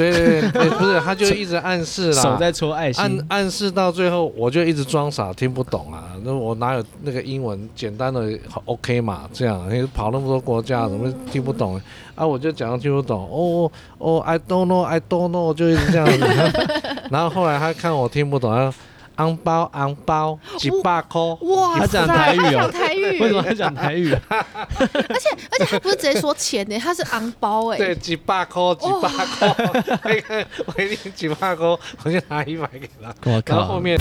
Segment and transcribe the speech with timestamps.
[0.00, 6.12] 对对对对，不是，他就一直暗示啦，手在戳爱暗心，暗暗示到最后，我就一直装傻，听不懂啊。
[6.24, 9.28] 那我哪有那个英文简单的好 OK 嘛？
[9.32, 11.80] 这样，你跑那么多国家，怎么听不懂
[12.14, 12.26] 啊？
[12.26, 16.18] 我就讲听不懂，哦哦，I don't know，I don't know，就一直这样子。
[17.10, 18.74] 然后后来他看我听不懂，他说
[19.20, 24.22] 昂包昂包几百块，哇他讲塞台语哦他讲台语， 为什么他讲台语啊？
[24.80, 31.66] 而且而且他不是直接说钱呢，他是昂包哎，对，几百块，几百块，那个我一定几百块，
[32.02, 33.14] 我就拿一百给他。
[33.24, 33.60] 我然靠！
[33.66, 34.00] 后后面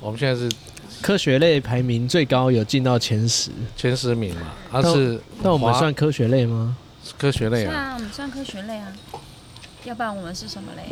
[0.00, 0.50] 我们现在是
[1.00, 4.40] 科学类排名最高，有进到前十，前十名嘛，
[4.72, 6.76] 他是那我们算科学类吗？
[7.16, 8.92] 科学类啊，我们算科学类啊，
[9.88, 10.82] 要不然我们是什么嘞？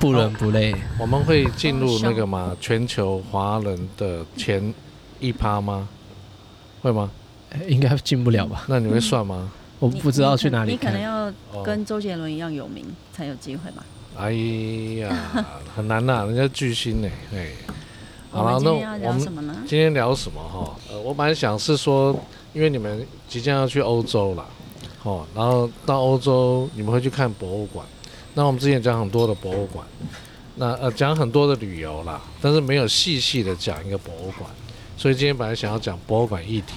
[0.00, 4.74] 不伦不类，我们会进入那个嘛全球华人的前
[5.20, 5.88] 一趴吗？
[6.82, 7.08] 会吗？
[7.50, 8.64] 哎应该进不了吧？
[8.66, 9.48] 那你会算吗？
[9.78, 11.00] 我不知道去哪里你可能。
[11.00, 13.84] 要哦跟周杰伦一样有名才有机会吧。
[14.16, 14.32] 哎
[15.00, 15.16] 呀，
[15.76, 17.46] 很难呐、人家巨星呢，哎，
[18.32, 19.56] 好了，那我们今天要聊什么呢？
[19.68, 20.74] 今天聊什么哈？
[20.90, 22.18] 呃，我本来想是说，
[22.54, 24.44] 因为你们即将要去欧洲了，
[25.02, 27.84] 哦，然后到欧洲你们会去看博物馆。
[28.34, 29.86] 那我们之前讲很多的博物馆，
[30.56, 34.48] 那呃讲很多的旅游啦，但是没有细细的讲一个博物馆，
[34.96, 36.74] 所以今天本来想要讲博物馆议题，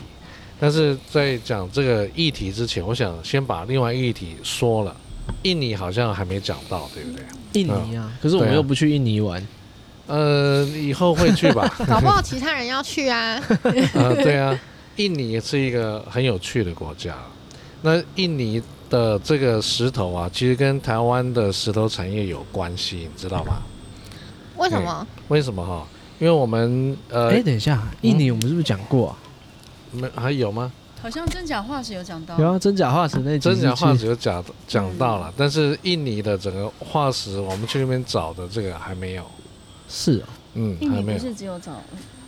[0.60, 4.96] 但是在讲这个议题之前，我想先把另外一个议题说了。
[5.42, 7.26] 印尼好像还没讲到，对不对？
[7.54, 9.48] 印尼啊，可是我们又不去印尼玩，
[10.08, 11.68] 呃，以后会去吧。
[11.88, 13.42] 搞不好其他人要去啊。
[13.96, 14.60] 呃，对啊，
[14.98, 17.16] 印尼是一个很有趣的国家。
[17.86, 23.62] 那印尼的这个石头啊，其实跟台湾的石头产业有关系，你知道吗？
[24.58, 25.08] 为什么？
[25.28, 25.88] 为什么哈？
[26.18, 29.18] 因为我们呃，哎，等一下，印尼我们是不是讲过啊？
[29.92, 30.72] 没还有吗？
[31.00, 39.24] 好像真假化石有讲到有啊，真假化石那集真假化石有讲讲到了，但是印尼的整个化石，我们去那边找的这个还没有，
[39.88, 40.24] 是哦，
[40.56, 41.20] 嗯，还没有印尼不。
[41.20, 41.74] 是只有找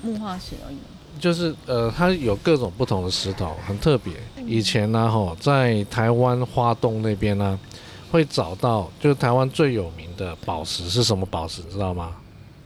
[0.04, 0.82] 木化石而已吗？
[1.20, 4.14] 就是呃，它有各种不同的石头，很特别。
[4.46, 7.60] 以前呢，吼，在台湾花东那边呢，
[8.12, 12.12] 会找到就是台湾最有名的宝石是什么宝石，知道吗？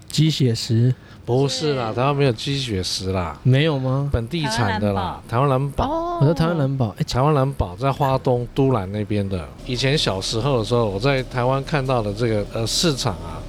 [0.08, 0.94] 鸡血石
[1.26, 4.10] 不是啦，台湾没有鸡血石啦，没有吗？
[4.12, 5.86] 本地产的啦，台湾蓝宝。
[5.86, 9.48] 哦，我说台湾蓝宝，哎，台湾蓝宝在花东都兰那边的。
[9.66, 13.40] 以前小时候的时候，我在台湾看到的这个呃市场啊，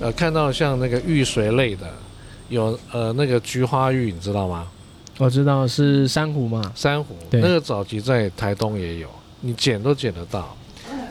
[0.00, 1.92] 呃看到像那个玉髓类的，
[2.54, 4.66] 有呃那个菊花玉，你知道吗？
[5.18, 9.08] 我知道是珊瑚嘛，珊瑚，那个早期在台东也有，
[9.40, 10.56] 你捡都捡得到。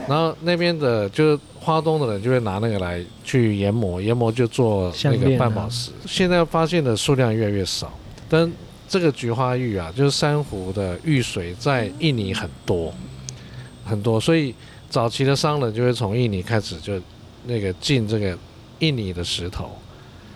[0.07, 5.91] 然后那边的就是花东的人就会拿那个来去研磨，研磨就做那个半宝石。
[6.05, 7.91] 现在发现的数量越来越少，
[8.27, 8.51] 但
[8.89, 12.93] 这个菊花玉啊，就是珊瑚的玉髓，在印尼很多
[13.85, 14.53] 很多，所以
[14.89, 17.01] 早期的商人就会从印尼开始就
[17.45, 18.37] 那个进这个
[18.79, 19.71] 印尼的石头，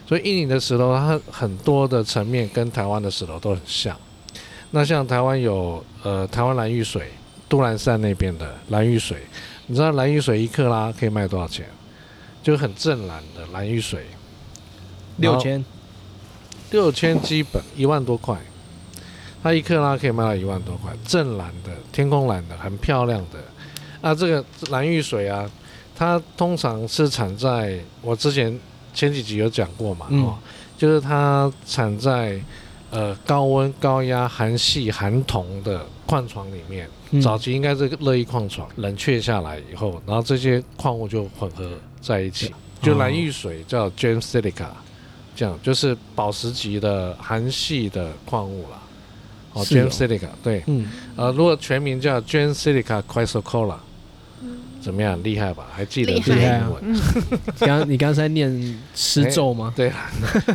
[0.08, 3.96] 所以印尼的石头它很多的层面跟台湾的石头都很像。
[4.72, 7.12] 那像台湾有呃台湾蓝玉水，
[7.50, 9.18] 都兰山那边的蓝玉水，
[9.66, 11.66] 你知道蓝玉水一克拉可以卖多少钱？
[12.42, 14.06] 就很正蓝的蓝玉水，
[15.18, 15.66] 六千，
[16.72, 18.38] 六千基本一万多块，
[19.44, 23.40] 它一克拉可以卖到一万多块，正蓝的天空蓝的很漂亮的。
[24.00, 25.50] 啊，这个蓝玉水啊，
[25.94, 28.58] 它通常是产在我之前
[28.98, 30.36] 前几集有讲过嘛，嗯哦，
[30.76, 32.42] 就是它产在
[32.90, 36.88] 呃高温、高压、含细、含铜的矿床里面。
[37.12, 41.72] 嗯早期应该是乐意矿床冷却下来以后，然后这些矿物就混合
[42.02, 44.66] 在一起，就蓝玉髓叫 gem silica，
[45.34, 48.82] 这样就是宝石级的含细的矿物了。
[49.54, 50.86] 哦是哦，gem silica 对，嗯，
[51.16, 53.78] 呃，如果全名叫 gem silica chrysocolla，
[54.88, 55.22] 怎么样？
[55.22, 55.66] 厉害吧？
[55.70, 56.82] 还记得厉这个害啊英文？
[56.82, 59.74] 嗯， 刚你刚才念诗咒吗？
[59.76, 60.10] 对啊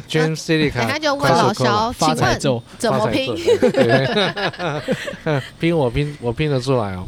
[0.09, 3.35] ，gem 等 silica，下就问老肖，请问发财咒，怎么拼？
[3.61, 7.07] 对 拼我拼我拼得出来哦，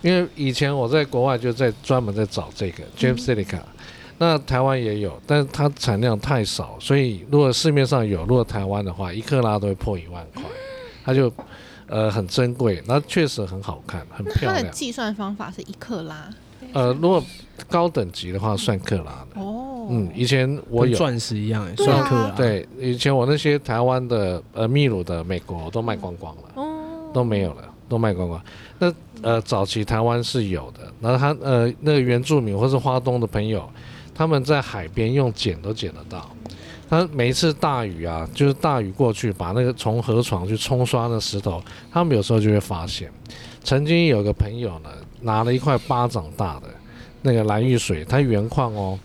[0.00, 3.58] 因为以前我在国外就在专门在找这个 gem silica，、
[4.16, 10.42] 那台湾也有，但是它产量太少，所以如果市面上有，如果台湾的话，一克拉都会破一万块，
[11.04, 11.30] 它就
[11.90, 14.68] 呃很珍贵，那确实很好看，很漂亮它的。
[14.70, 16.30] 计算方法是一克拉
[16.72, 17.22] 呃，如果
[17.68, 19.40] 高等级的话，算克拉的。
[19.40, 19.88] 哦。
[19.90, 20.96] 嗯，以前我有。
[20.96, 26.42] 钻石一样，算克拉。，对，以前我那些台湾的、呃秘鲁的、美国都卖光光了。
[26.54, 28.40] 哦，都没有了，都卖光光。
[28.78, 33.68] 那呃，早期台湾是有的，然后他呃那个原住民或是花东的朋友，
[34.14, 36.30] 他们在海边用捡都捡得到。
[36.90, 43.08] 它每一次大雨啊，就是大雨过去，把那个从河床去冲刷的石头，他们有时候就会发现，
[43.62, 44.90] 曾经有个朋友呢，
[45.20, 46.66] 拿了一块巴掌大的
[47.22, 48.98] 那个蓝玉水，它原矿哦，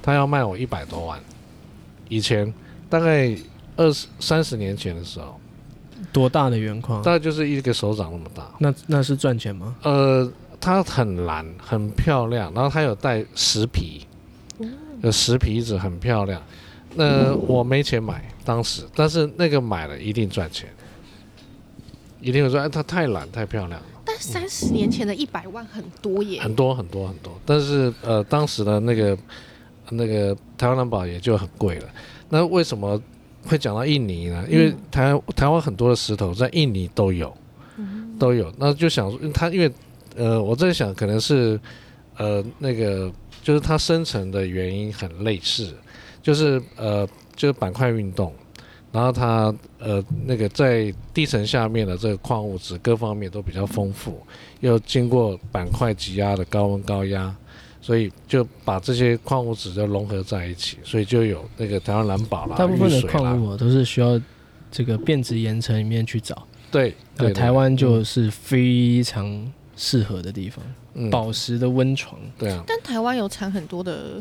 [0.00, 1.18] 他要卖我一百多万，
[2.08, 2.54] 以前
[2.88, 3.36] 大概
[3.76, 5.40] 二十三十年前的时候，
[6.12, 7.02] 多大的原矿？
[7.02, 8.48] 大概就是一个手掌那么大。
[8.58, 9.74] 那那是赚钱吗？
[9.82, 10.30] 呃，
[10.60, 14.06] 它很蓝，很漂亮，然后它有带石皮，
[15.02, 16.40] 有石皮子，很漂亮。
[16.94, 20.68] 那我没钱买，当时，但是那个买了一定赚钱，
[22.20, 27.32] 一定会说，哎，它太蓝，太漂亮了，但三十年前的一百万很多耶，很多很多很多。
[27.44, 29.18] 但是呃，当时的那个
[29.90, 31.88] 那个台湾蓝宝也就很贵了。
[32.28, 33.00] 那为什么
[33.46, 34.44] 会讲到印尼呢？
[34.48, 37.36] 因为台台湾很多的石头在印尼都有，
[38.18, 38.52] 都有。
[38.58, 39.70] 那就想说它，因为
[40.16, 41.58] 呃，我在想可能是
[42.16, 43.12] 呃那个
[43.42, 45.74] 就是它生成的原因很类似，
[46.24, 47.06] 就是呃
[47.36, 48.32] 就是板块运动，
[48.90, 54.20] 然后它呃那个在地层下面的这个矿物质各方面都比较丰富，
[54.58, 57.32] 又经过板块挤压的高温高压。
[57.84, 64.18] 所以就把这些矿物质就融合在一起，所以就有那个台湾蓝宝啦、大部分的矿物哦都是需要
[64.70, 66.46] 这个变质岩层里面去找。
[66.70, 72.18] 对那对，台湾就是非常适合的地方，嗯宝石的温床。
[72.38, 74.14] 对啊，但台湾有产很多的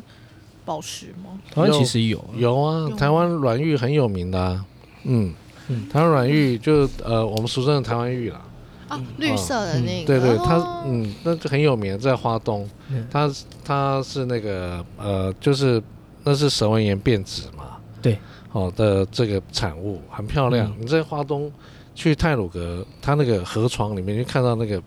[0.65, 1.39] 宝石吗？
[1.53, 4.65] 台湾其实有啊，有啊，台湾软玉很有名的啊，
[5.03, 5.33] 嗯
[5.67, 5.89] 嗯。
[5.89, 8.41] 台湾软玉就呃我们俗称的台湾玉啦，
[8.87, 12.69] 啊，绿色的那个，对对，它哦嗯那就很有名，在花东。
[12.89, 13.31] 嗯，它
[13.63, 15.81] 它是那个呃就是
[16.23, 18.17] 那是蛇纹岩变质嘛，对，
[18.51, 20.75] 哦的这个产物很漂亮，嗯。
[20.81, 21.51] 你在花东
[21.95, 24.81] 去泰鲁阁，它那个河床里面就看到那个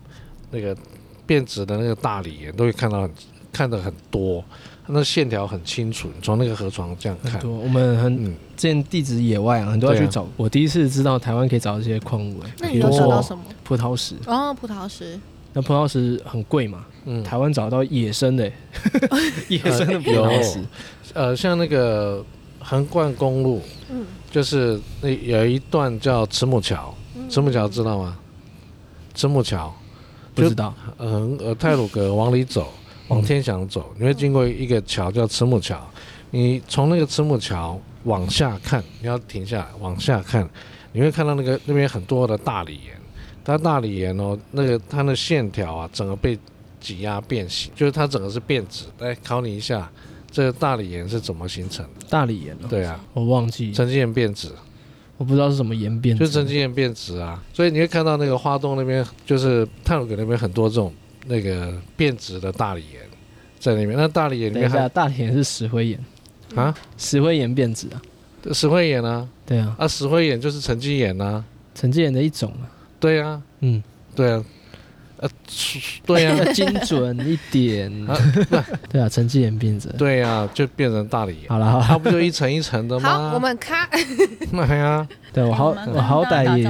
[0.51, 0.75] 那个
[1.25, 3.11] 变质的那个大理岩，都会看到很
[3.51, 4.43] 看的很多，
[4.87, 7.51] 那线条很清楚，你从那个河床这样看，很多。
[7.57, 10.27] 我们很嗯，之前地址野外啊，很多要对啊去找。
[10.37, 13.43] 我第一次知道台湾可以找到这些矿物，哎，那你有比如说找到什么？
[13.63, 14.15] 葡萄石。
[14.25, 15.19] 哦，葡萄石，
[15.53, 18.51] 那葡萄石很贵嘛，嗯，台湾找到野生的，
[19.49, 20.59] 野生的葡萄石，
[21.13, 22.23] 呃，像那个
[22.59, 28.17] 横贯公路，嗯，就是那有一段叫慈母桥，嗯慈母桥知道吗？
[29.13, 29.73] 慈母桥，
[30.35, 30.73] 不知道。
[30.99, 32.71] 嗯呃，泰鲁阁往里走，
[33.07, 35.79] 往天祥走，你会经过一个桥叫慈母桥。
[36.31, 40.47] 你从那个慈母桥往下看，你要停下来往下看，
[40.91, 42.95] 你会看到那个那边很多的大理岩。
[43.45, 46.37] 它大理岩哦，那个它的线条啊，整个被
[46.81, 48.83] 挤压变形，就是它整个是变质。
[48.99, 49.89] 来考你一下，
[50.29, 52.05] 这个大理岩是怎么形成的？
[52.09, 54.49] 大理岩哦，对啊，我忘记，沉积岩变质，
[55.15, 57.41] 我不知道是什么岩变质，就是沉积岩变质啊。
[57.53, 60.93] 所以你会看到那个花洞那边，就是探鲁阁那边很多这种
[61.27, 63.01] 那个变质的大理岩
[63.59, 63.97] 在那边。
[63.97, 65.99] 那大理岩里等一下，面还大理岩是石灰岩，
[66.55, 68.01] 啊，石灰岩变质啊。
[68.53, 71.43] 石灰岩啊，对啊，啊，石灰岩就是沉积岩啊，
[71.75, 72.63] 沉积岩的一种啊。
[72.99, 73.83] 对啊，嗯，
[74.15, 74.43] 对啊，
[75.17, 75.29] 呃，
[76.05, 77.91] 对啊，要 精准一点。
[78.89, 79.89] 对啊，沉积岩变质。
[79.97, 83.09] 对啊，就变成大理岩，好了好了，它不就一层一层的吗？
[83.29, 83.89] 好，我们看，
[84.53, 86.65] 那呀，对我好我好歹也？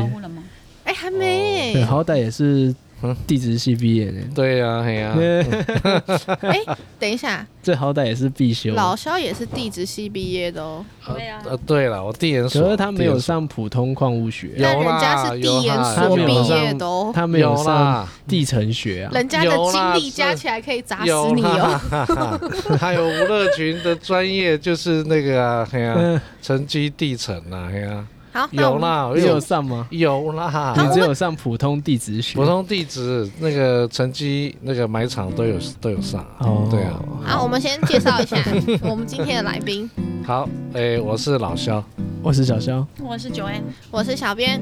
[0.86, 2.76] 哎，还没对，，好歹也是嗯
[3.28, 5.16] 地质系毕业的，对呀，嘿呀，
[6.42, 6.60] 哎，
[7.00, 8.74] 等一下，这好歹也是必修。
[8.74, 10.84] 老肖也是地质系毕业的哦，
[11.14, 19.12] 对啊，呃，对了，我地研所，可是他没有上普通矿物学，人家啦是地研有啦所毕他没有业的哦，他没有有上啦，地层学啊。
[19.14, 21.80] 人家的有啦经历加起来可以砸死你哦。
[21.92, 22.40] 啦，
[22.82, 28.04] 还有吴乐群的专业就是那个啊，嘿呀，嗯，沉积地层啊，嘿呀，
[28.38, 29.88] 好，那我们有啦，你有有上吗？
[29.90, 32.38] 有啦， 你只有上普通地址学。
[32.38, 37.02] 普通地址那个成绩那个买场都有都有上啊，哦，对啊。
[37.26, 38.38] 好，我们先介绍一下
[38.84, 39.90] 我们今天的来宾，
[40.24, 41.84] 好，诶，我是老肖，
[42.22, 42.86] 我是小肖。
[43.04, 44.62] 我是九 N，我是小编。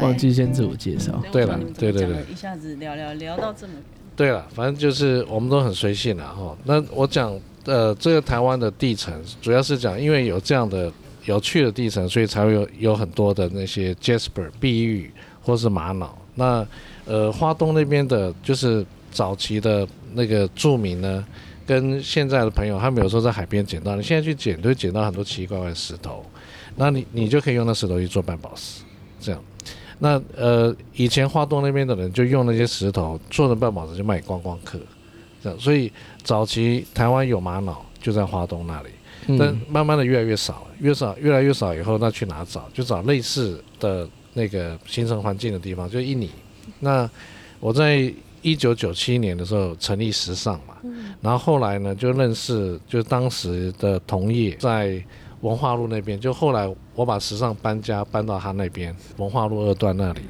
[0.00, 1.20] 忘记先自我介绍。
[1.32, 3.82] 对了对对对一下子聊聊聊到这么远，
[4.14, 6.56] 对了，反正就是我们都很随性啦哈。
[6.62, 10.92] 那我讲呃，这个台湾的地层，主要是讲因为有这样的
[11.24, 15.10] 有趣的地层，所以才会有有很多的那些 jasper 碧玉
[15.42, 16.16] 或是玛瑙。
[16.34, 16.66] 那
[17.06, 21.24] 呃，花东那边的，就是早期的那个著名呢，
[21.66, 26.24] 跟现在的朋友，他们有时候在海边捡到，你现在去捡，都会捡到很多奇奇怪怪的石头，
[26.76, 28.82] 那你你就可以用那石头去做半宝石，
[29.20, 29.40] 这样。
[30.00, 34.78] 那呃，以前花东那边的人就用那些石头做成半宝石，就卖给观光客，
[35.44, 35.58] 这样。
[35.60, 38.88] 所以早期台湾有玛瑙就在华东那里，
[39.38, 42.68] 但嗯，慢慢的越来越少了，越少越来越少以后，那去哪找？
[42.72, 46.30] 就找类似的那个形成环境的地方，就印尼。
[46.80, 47.08] 那
[47.60, 55.02] 我在一九九七年的时候成立时尚嘛，嗯然后后来呢就认识就当时的同业在
[55.40, 60.20] 文化路那边，就后来我把时尚搬家搬到他那边文化路二段那里，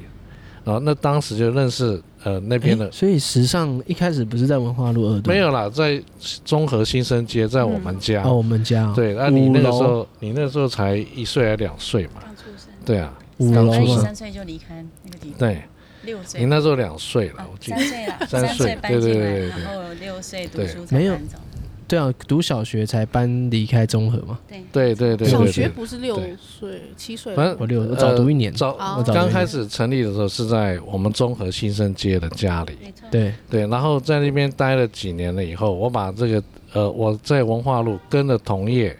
[0.63, 6.01] 然后那当时就认识呃那边的诶所以时尚一开始不是在文化路二段，没有啦，在
[6.43, 8.23] 综合新生街，在我们家。
[8.23, 8.87] 哦，我们家。
[8.87, 12.13] 哦对，那、你那个时候，你那个时候才一岁还两岁嘛？
[12.21, 15.61] 刚出生，对啊，五楼三岁就离开那个地方，对，
[16.03, 16.39] 六岁。
[16.39, 17.77] 你那时候两岁了啊，我记得。
[17.77, 17.87] 三。
[17.87, 19.63] 岁了，三岁岁搬进来，对对对对对。
[19.63, 20.67] 然后六岁读对。
[20.67, 21.37] 书才没有搬走。
[21.87, 25.69] 对啊，读小学才搬离开中和嘛，对，对对对小学。
[25.69, 27.35] 不是六岁、七岁。
[27.35, 28.73] 反正我六我早读一年，早
[29.05, 32.77] 刚开始成立的时候是在我们中和新生街的家里，
[33.11, 38.97] 对，对，然后在那边待了几年了以后，我把这个呃我在文化路跟着同业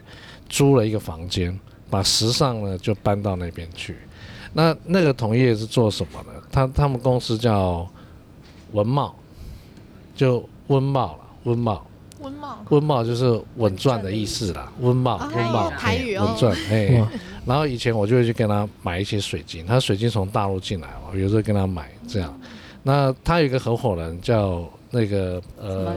[0.47, 3.95] 租了一个房间，把时尚呢就搬到那边去。
[4.53, 6.41] 那那个同业是做什么的？
[6.51, 7.85] 他他们公司叫
[8.71, 9.15] 文茂，
[10.15, 11.85] 就温茂了，温茂，
[12.25, 17.07] 温茂温茂就是稳赚的意思啦，温茂哦温茂台语哦哎稳赚哎。
[17.45, 22.39] 然后以前我就会去跟他买一些水晶，他水晶从大陆进来，我有时候跟他买这样。
[22.81, 25.95] 那他有一个合伙人叫那个呃？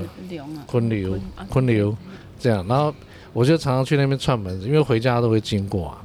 [0.67, 1.97] 昆流啊昆流
[2.39, 2.95] 这样，然后
[3.33, 6.05] 我就常常去那边串门子，因为回家都会经过啊。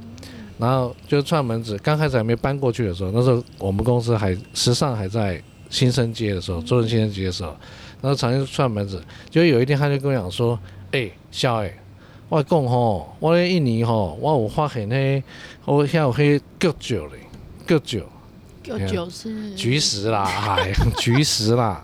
[0.56, 7.54] 然后就串门子，刚开始还没搬过去的时候，那时候我们公司还时尚还在新生街的时候，中正新生街的时候，
[8.04, 10.58] 然后常常串门子，就有一天他就跟我讲说
[10.92, 11.74] ：“哎、小哎，
[12.28, 15.22] 我讲吼，我咧印尼吼，我有发现迄，
[15.64, 17.18] 我遐有迄菊酒咧，
[17.66, 18.06] 菊酒。”
[18.64, 19.54] 有九是？
[19.54, 20.22] 菊石啦，
[20.58, 20.70] 哎，
[21.00, 21.82] 菊石啦。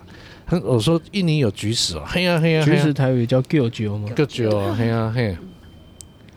[0.63, 4.11] 我说印尼有菊石哦，嘿呀嘿呀，橘石台语叫 g 酒吗？
[4.15, 5.35] 菊酒啊，嘿呀嘿，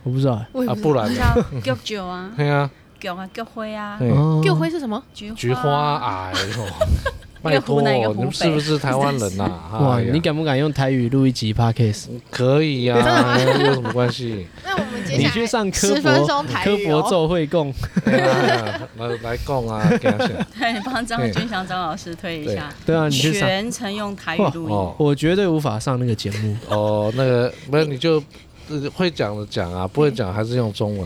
[0.04, 0.34] 我不知道。
[0.54, 1.20] 欸，啊不不然呢，
[1.62, 2.72] 叫菊酒啊， 嘿呀。
[3.02, 4.40] 菊啊，菊花啊，嘿，哦。
[4.42, 5.04] 六灰是什么？
[5.14, 6.66] 菊菊花，哎呦，
[7.44, 9.44] 拜托，你们是不是台湾人呐？
[9.80, 12.06] 哇，哎呀你敢不敢用台语录一集 podcast？
[12.32, 12.96] 可以呀，
[13.60, 14.48] 有什么关系？
[14.66, 16.78] 那我们接下来你去上科十分博钟台科。
[16.78, 17.74] 博奏会共，
[18.06, 24.76] 来来供啊， 给他写对，帮张君祥张老师推一下，对啊，你去上，全程用台语录音。
[24.76, 26.56] 哦我绝对无法上那个节目。
[26.70, 28.24] 哦，那个不是你就。
[28.70, 31.06] 呃会讲的讲啊，不会讲还是用中文，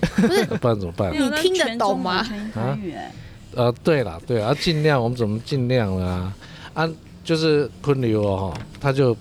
[0.62, 3.12] 不然怎么办你听得懂吗那全中文全台语哎，
[3.58, 6.32] 呃，对啦，对啊，尽量我们怎么尽量啊？
[6.76, 6.88] 啊，
[7.24, 9.18] 就是昆流哦，他就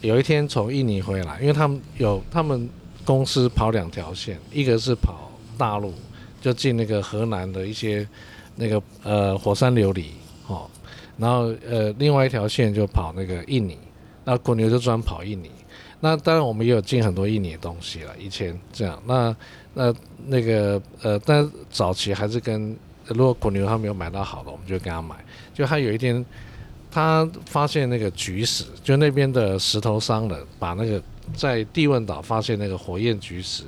[0.00, 2.68] 有一天从印尼回来，因为他们有他们
[3.04, 5.94] 公司跑两条线，一个是跑大陆，
[6.40, 8.04] 就进那个河南的一些
[8.56, 10.06] 那个呃火山琉璃
[10.48, 10.68] 哦，
[11.16, 13.78] 然后呃另外一条线就跑那个印尼，
[14.24, 15.48] 那昆流就专跑印尼。
[16.00, 19.00] 那当然我们也有进很多印尼的东西了，以前这样。
[19.06, 19.36] 那
[19.74, 19.94] 那
[20.26, 22.76] 那个呃，但早期还是跟
[23.08, 25.16] 如果滚牛他没有买到好的，我们就跟他买。
[25.54, 26.24] 就他有一天，
[26.90, 31.02] 他发现那个菊石，就那边的石头商人把那个
[31.34, 33.64] 在地汶岛发现那个火焰菊石，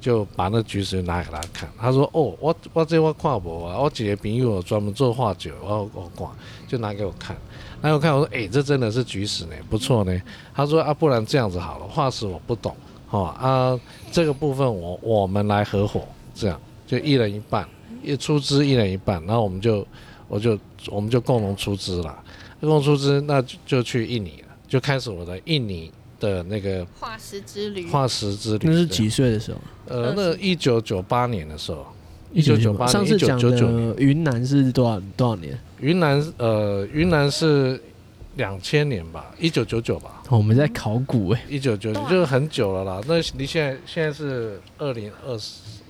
[0.00, 1.68] 就把那菊石拿给他看。
[1.78, 6.30] 他说：“哦，我我这我看不啊，我姐姐朋友专门做化酒，我我挂，
[6.66, 7.36] 就拿给我看。
[7.82, 10.22] 拿给我看，我说：哎、这真的是菊石呢，不错呢。
[10.54, 12.76] 他说：啊，不然这样子好了，化石我不懂，
[13.10, 13.78] 哦啊，
[14.12, 17.66] 这个部分我我们来合伙，这样就一人一半，
[18.02, 19.86] 一出资一人一半，然后我们就
[20.28, 22.22] 我就我们就共同出资了，
[22.60, 28.68] 共同出资那就就去印尼了，就开始我的印尼的那个化石之旅，化石之旅。
[28.68, 29.58] 那是几岁的时候？
[29.86, 31.84] 呃，那一九九八年的时候，
[32.32, 35.58] 一九九1998上次讲1999的云南是多少多少年？
[35.80, 37.82] 云南呃云南是
[38.36, 43.00] 两千年吧，一九九九吧，哦我们在考古哎，一九九九就是很久了啦。
[43.08, 45.36] 那离现在现在是二零二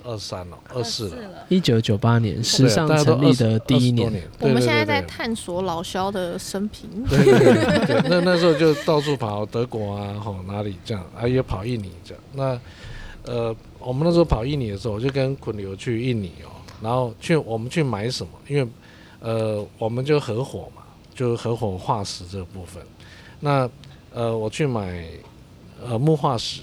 [0.03, 1.45] 二三了，二四了。
[1.49, 6.89] 一九九八年时尚成立的第一20多年，我们现在在探索老肖的生平。
[7.09, 12.23] 对对对对，那那时候就到处跑德国啊，吼哪里这样，啊也跑印尼这样。
[12.33, 12.59] 那
[13.31, 16.49] 呃，我们那时候跑印尼的时候，我就跟昆流去印尼哦，
[16.81, 18.67] 然后去我们去买什么，因为
[19.19, 20.81] 呃我们就合伙嘛，
[21.13, 22.81] 就合伙化石这个部分。
[23.39, 23.69] 那
[24.13, 25.05] 呃我去买
[25.85, 26.61] 呃木化石，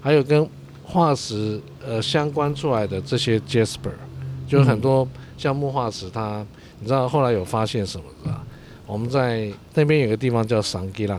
[0.00, 0.46] 还有跟
[0.92, 3.94] 化石呃相关出来的这些 Jasper，
[4.46, 5.08] 就是很多
[5.38, 6.44] 像木化石它，
[6.80, 8.44] 你知道后来有发现什么是吧？
[8.86, 11.18] 我们在那边有个地方叫桑基浪，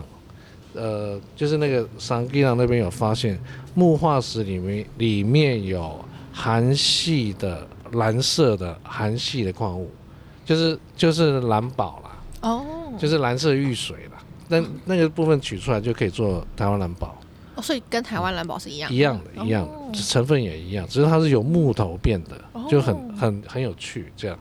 [0.74, 3.36] 呃，就是那个桑基浪那边有发现
[3.74, 5.98] 木化石里面里面有
[6.32, 9.90] 含系的蓝色的含系的矿物，
[10.44, 12.64] 就是就是蓝宝啦，哦，
[12.96, 14.22] 就是蓝色玉水啦。
[14.46, 17.18] 那那个部分取出来就可以做台湾蓝宝。
[17.54, 24.38] 哦，所以跟台湾蓝宝是一样一样的，一样哦的，成分也一样，只是它是由木头变的，就很哦很很有趣这样。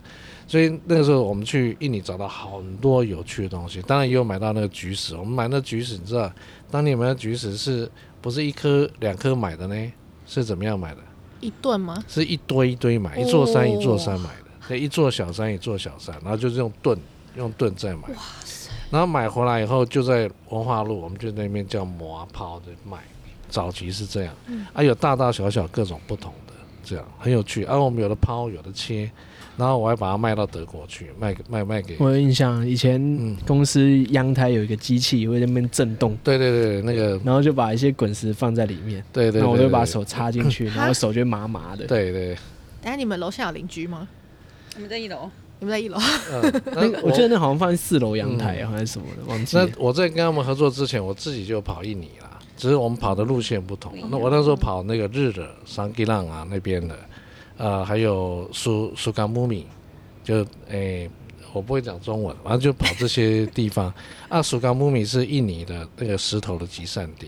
[0.48, 5.16] 所以那个时候我们去印尼找到很多有趣的东西，当然也有买到那个橘石。
[5.16, 6.32] 我们买那橘石，你知道
[6.70, 7.90] 当年买的橘石是
[8.22, 9.92] 不是一颗两颗买的呢？
[10.26, 11.02] 是怎么样买的？
[11.40, 12.04] 一顿吗？
[12.08, 16.98] 是一堆一堆买，一座山哦一座山买的，对，一座小山一座小山，然后就是用盾
[17.36, 18.04] 用盾再买。
[18.94, 23.00] 然后买回来以后，就在文化路，我们就那边叫磨泡的卖。
[23.50, 24.36] 早期是这样，
[24.72, 27.64] 啊，有大大小小各种不同的，这样很有趣。
[27.64, 29.10] 啊，我们有的抛，有的切，
[29.58, 31.96] 然后我还把它卖到德国去，卖给卖卖给。
[31.98, 41.86] 我有印象，以前嗯公司阳台有一个机器会在那边震动，对对对，那个然后就把一些滚石放在里面，对对对，然后我就把手插进去，然后手就麻麻的。
[41.90, 42.36] 对对，
[42.80, 44.08] 等下你们楼下有邻居吗？
[44.76, 45.30] 我们在一楼，
[45.64, 45.98] 你们在一楼？
[46.32, 49.82] 嗯， 那个我记得那好像放在四楼阳台啊还是什么的，忘记了那。
[49.82, 56.96] 我在跟他们合作之前，我自己就跑印尼啦，只是我们跑的路线不同那我那时候跑那个日的桑吉浪啊那边的，
[57.58, 59.66] 呃，还有苏苏甘木米，
[60.24, 61.10] 就诶、
[61.54, 63.94] 我不会讲中文，反正就跑这些地方。
[64.28, 67.28] 啊，苏甘木米是印尼的那个石头的集散地。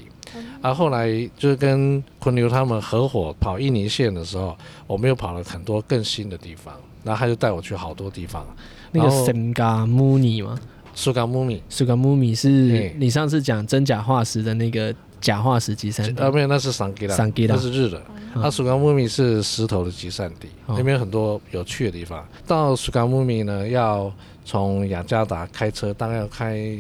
[0.62, 6.74] 啊，后来就是跟昆牛他们合伙跑印尼线的时候，我们又跑了很多更新的地方，
[7.05, 8.45] 然后他就带我去好多地方。
[8.91, 10.59] 那个然后 Senga Muni 吗
[10.93, 16.31] 苏甘木米，？Senga Muni 是你上次讲真假化石的那个假化石集散呃，地。
[16.31, 18.01] 没有，那是桑吉拉，桑吉拉那是日的。
[18.33, 22.25] 嗯啊，苏冈木米是石头的集散地，哦那边有很多有趣的地方。
[22.47, 24.12] 到苏冈木米呢，要
[24.45, 26.77] 从雅加达开车，大概要开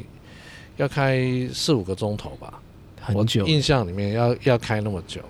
[0.77, 1.19] 要开
[1.53, 2.53] 四五个钟头吧。
[3.01, 5.21] 很久，印象里面要要开那么久。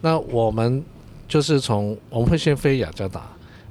[0.00, 0.84] 那我们
[1.28, 3.26] 就是从我们会先飞雅加达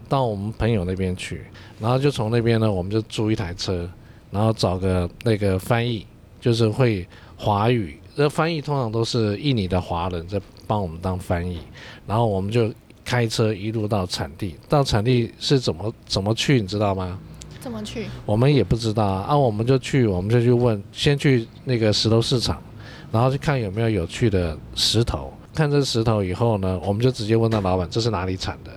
[0.07, 1.45] 到我们朋友那边去，
[1.79, 3.89] 然后就从那边呢，我们就租一台车，
[4.31, 6.05] 然后找个那个翻译，
[6.39, 7.07] 就是会
[7.37, 7.99] 华语。
[8.15, 11.59] 这翻译通常都是印尼的华人在帮我们当翻译，
[12.07, 12.71] 然后我们就
[13.03, 14.55] 开车一路到产地。
[14.69, 17.19] 到产地是怎么怎么去，你知道吗？
[17.59, 18.05] 怎么去？
[18.25, 22.61] 我们也不知道啊，啊我们就去，我们就去问，先去那个石头市场，
[23.11, 25.33] 然后去看有没有有趣的石头。
[25.53, 28.71] 看这石头以后呢，我们就直接问到老板这是哪里产的，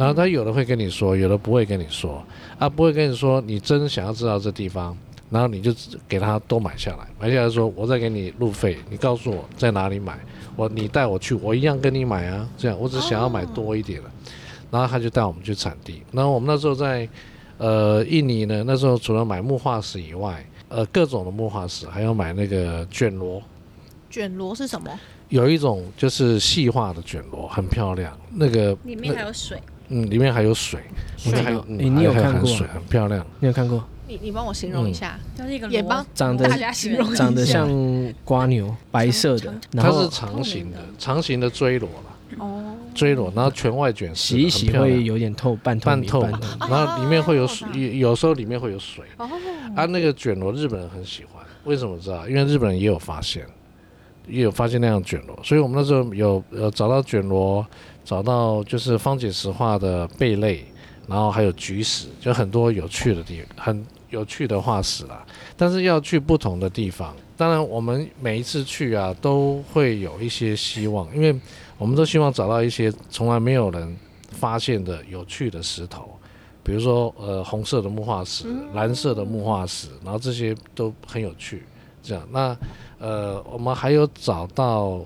[0.00, 2.24] 然后他有的会跟你说，有的不会跟你说，
[2.58, 4.96] 啊不会跟你说，你真想要知道这地方，
[5.28, 5.70] 然后你就
[6.08, 10.18] 给他都买下来，买下来说我再给你路费，你告诉我在哪里买，
[10.56, 14.10] 我你带我去，我一样跟你买啊，这样我只想要买多一点的，
[14.70, 17.06] 然后他就带我们去产地，然后我们那时候在。
[17.62, 23.42] 呃，印尼呢，那时候除了买木化石以外，呃，各种的木化石，还要买那个卷螺。
[24.08, 24.90] 卷螺是什么？
[25.28, 28.18] 有一种就是细化的卷螺，很漂亮。
[28.30, 30.80] 那个里面还有水，嗯，里面还有水，
[31.24, 32.46] 里面还有水，嗯你有看过？
[32.48, 33.24] 水，很漂亮。
[33.40, 33.84] 你有看过？
[34.06, 37.16] 你你帮我形容一下，就是一个螺也帮长得大家形容一下。
[37.16, 37.68] 长得像
[38.24, 47.46] 瓜牛，白色的，它是长形的，长形的锥螺了，哦，锥螺，然后全外卷，洗一洗会有点透半透明半透然后里面会有哦。
[47.46, 49.04] 水，有有时候里面会有水。
[49.16, 49.28] 哦，
[49.76, 52.28] 啊，那个卷螺日本人很喜欢，为什么知道？
[52.28, 53.46] 因为日本人也有发现，
[54.26, 57.64] 也有发现那样卷螺，所以我们那时候有呃找到卷螺，
[58.04, 60.64] 找到就是方解石化的贝类，
[61.06, 65.24] 然后还有菊石，就很多有趣的地，很有趣的化石啦。
[65.56, 71.38] 但是要去不同的地方，当然我们每一次去啊，都会有一些希望，因为
[71.78, 73.96] 我们都希望找到一些从来没有人
[74.30, 76.16] 发现的有趣的石头。
[76.62, 81.64] 比如说，呃，红色的木化石、蓝色的木化石，然后这些都很有趣。
[82.02, 82.56] 这样，那
[82.98, 85.00] 呃，我们还有找到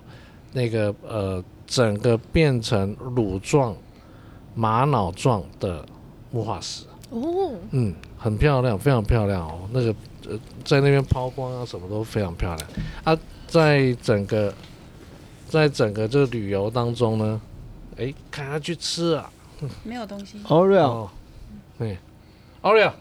[0.52, 3.74] 那个呃，整个变成乳状、
[4.54, 5.84] 玛瑙状的
[6.30, 9.68] 木化石，哦，嗯，很漂亮，非常漂亮哦。
[9.72, 9.94] 那个
[10.28, 12.68] 呃，在那边抛光啊，什么都非常漂亮
[13.04, 13.18] 啊。
[13.46, 14.52] 在整个
[15.48, 17.40] 在整个这个旅游当中呢，
[17.96, 19.30] 哎，看他去吃啊，
[19.84, 20.38] 没有东西。
[20.44, 21.10] Oreo 哦，
[21.78, 21.98] 对
[22.62, 22.92] ，Oreo，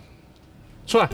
[0.85, 1.09] 出来。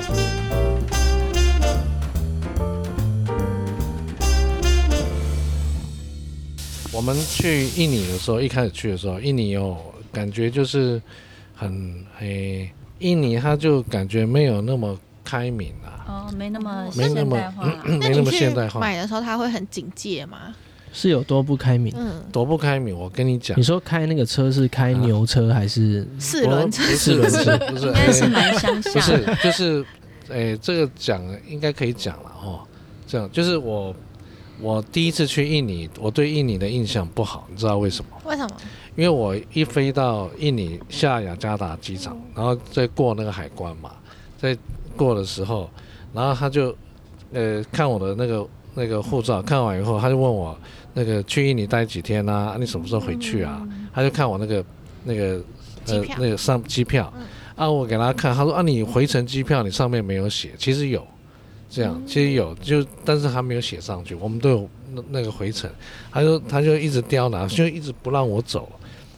[6.99, 9.77] 我们去印尼的时候，一开始去的时候，印尼有
[10.11, 11.01] 感觉就是
[11.55, 17.81] 很诶，印尼它就感觉没有那么开明啊，哦，没那么没那么代化啦。
[17.85, 20.53] 没那么那你去现代化，买的时候他会很警戒吗？
[20.91, 21.93] 是有多不开明？
[21.95, 22.93] 嗯，多不开明。
[22.93, 26.05] 我跟你讲你，说开那个车是开牛车还是？
[26.19, 29.35] 四轮车不是不是不是，应该是诶蛮乡不下的。
[29.37, 29.85] 是，就是，
[30.27, 32.59] 诶、这个讲应该可以讲了哦。
[33.07, 33.95] 这样就是我，
[34.61, 38.11] 我第一次去印尼，我对印尼的印象不好，你知道为什么？
[38.25, 38.49] 为什么？
[38.95, 43.91] 因为我一飞到印尼下雅加达机场，然后再过那个海关嘛，
[44.37, 44.57] 在
[44.97, 45.69] 过的时候，
[46.13, 46.75] 然后他就，
[47.31, 50.57] 呃，看我的那个那个护照，看完以后他就问我
[50.93, 52.57] 那个去印尼待几天啊？
[52.59, 53.65] 你什么时候回去啊？
[53.93, 54.65] 他就看我那个
[55.05, 55.41] 那个
[55.87, 57.23] 呃那个上机票嗯，
[57.55, 61.07] 啊，我给他看，他说啊，你回程机票你上面没有写，其实有。
[61.69, 65.69] 这样其实有，就但是他没有写上去，我们都有那那个回程，
[66.11, 68.67] 他就他就一直刁难，就一直不让我走，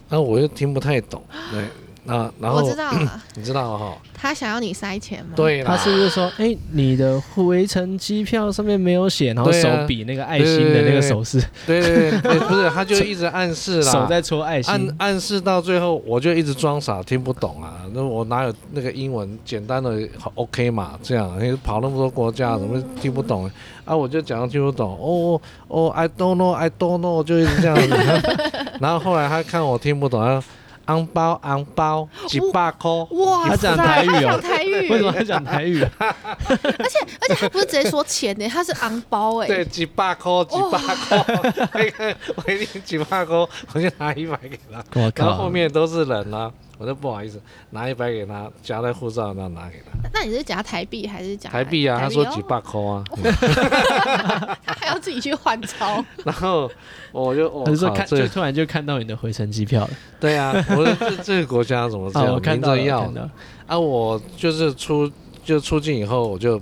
[0.08, 1.64] 然后我又听不太懂，对，
[2.04, 14.94] 那然后我知道了， 你知道了哈，他想要你塞钱吗？，对，他是不是说，哎、你的回程机票上面没有写，然后手比那个爱心的那个手势，对对对对，不是，他就一直暗示啦， 手在戳爱心。
[14.98, 17.82] 暗示到最后，我就一直装傻，听不懂啊。
[17.94, 20.98] 那我哪有那个英文简单的好 OK 嘛？
[21.02, 23.48] 这样你跑那么多国家，怎么听不懂
[23.84, 23.94] 啊？
[23.96, 27.88] 我就讲到听不懂，哦哦，I don't know，I don't know，就一直这样子。
[28.80, 30.44] 然后后来他看我听不懂，他说
[30.86, 35.82] 昂包昂包几百块，哇塞，他讲台语哦讲台语， 为什么他讲台语？
[35.98, 43.36] 而且而且他不是直接说钱呢，他是昂包哎，对，几百块，几百块， 那个我一定几百块，
[43.72, 44.82] 我就拿一百给他。
[45.00, 45.48] 我然后后！
[45.48, 49.92] 面都是人啊，我都不好意思拿一百给他，夹在护照那拿给他。
[50.12, 53.04] 那你是夹台币还是夹台币啊，他说几哦百块啊，
[54.64, 56.70] 他还要自己去换钞， 然后
[57.12, 59.90] 我就 我就说看，就突然就看到你的回程机票了。
[60.20, 63.30] 对啊，我说这这个国家怎么这啊，样我看到了，明着要看到了。
[63.66, 63.78] 啊？
[63.78, 65.10] 我就是出
[65.44, 66.60] 就出境以后，我就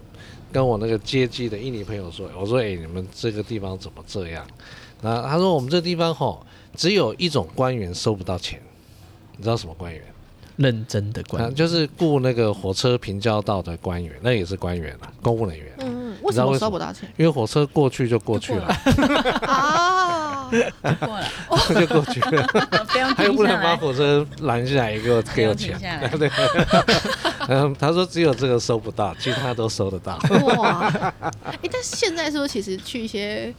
[0.53, 4.47] 跟我那个接机的印尼朋友说，我说哎、你们这个地方怎么这样？
[5.03, 6.45] 然后他说我们这地方吼
[6.77, 8.61] 只有一种官员收不到钱，
[9.41, 10.03] 你知道什么官员？
[10.57, 15.73] 认真的啊，关，就是雇那个火车平交道的官员，那也是官员啊，公务人员。
[15.79, 18.67] 嗯，为什么收不到钱因为火车过去就过去了，
[19.47, 20.51] 啊？
[20.51, 21.27] 过了，
[21.81, 22.47] 就过去了，
[22.93, 23.75] 不用他又不能把。
[23.75, 25.81] 火车拦下来给我给我钱不用停。
[25.81, 26.31] 下来，对，
[27.49, 30.19] 嗯，他说只有这个收不到，其他都收得到。
[30.59, 30.93] 哇！
[31.45, 33.55] 哎，但是现在是不是其实去一些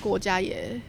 [0.00, 0.80] 国家也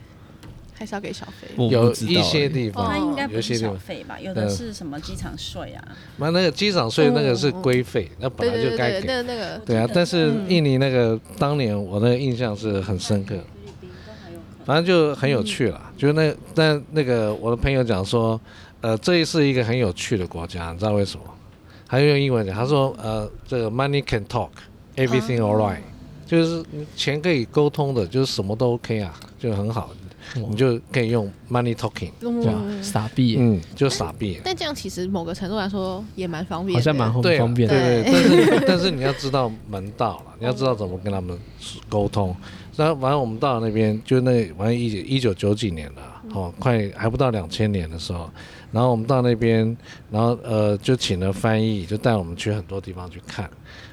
[0.82, 1.48] 还是要给小费？
[1.56, 4.20] 我有一些欸地方，它应该有不是小一些地方，费吧？
[4.20, 5.88] 有的是什么机场税啊？
[6.18, 9.08] 那那个机场税那个是规费，那本来就该给。
[9.08, 13.38] 那个那个对啊，但是嗯印尼那个当年我那个印象是很深刻，
[14.66, 15.80] 反正就很有趣了。
[15.96, 18.42] 就是那但那个我的朋友讲说，
[18.82, 21.24] 呃，这是一个很有趣的国家，你知道为什么？
[21.88, 25.82] 他就用英文讲，他说呃，这个 money can talk，everything alright，、
[26.26, 26.64] 就是
[26.96, 29.92] 钱可以沟通的，就是什么都 OK 啊，就很好，
[30.36, 32.12] 你就可以用 money talking，
[32.46, 34.40] 哇，嗯，傻逼，嗯，就傻逼。
[34.44, 37.68] 但这样其实某个程度来说也蛮方便，好像蛮方便。
[37.68, 37.68] 的。
[37.68, 41.38] 对对，但是 但是你要知道门道了，你要知道怎么跟他们
[41.90, 42.36] 沟通。
[42.78, 46.02] 然后反正我们到了那边，就那反正一一九九几年了，
[46.34, 48.30] 哦，快还不到两千年的时候，
[48.72, 49.76] 然后我们到那边，
[50.10, 53.50] 然后呃就请了翻译，就带我们去很多地方去看。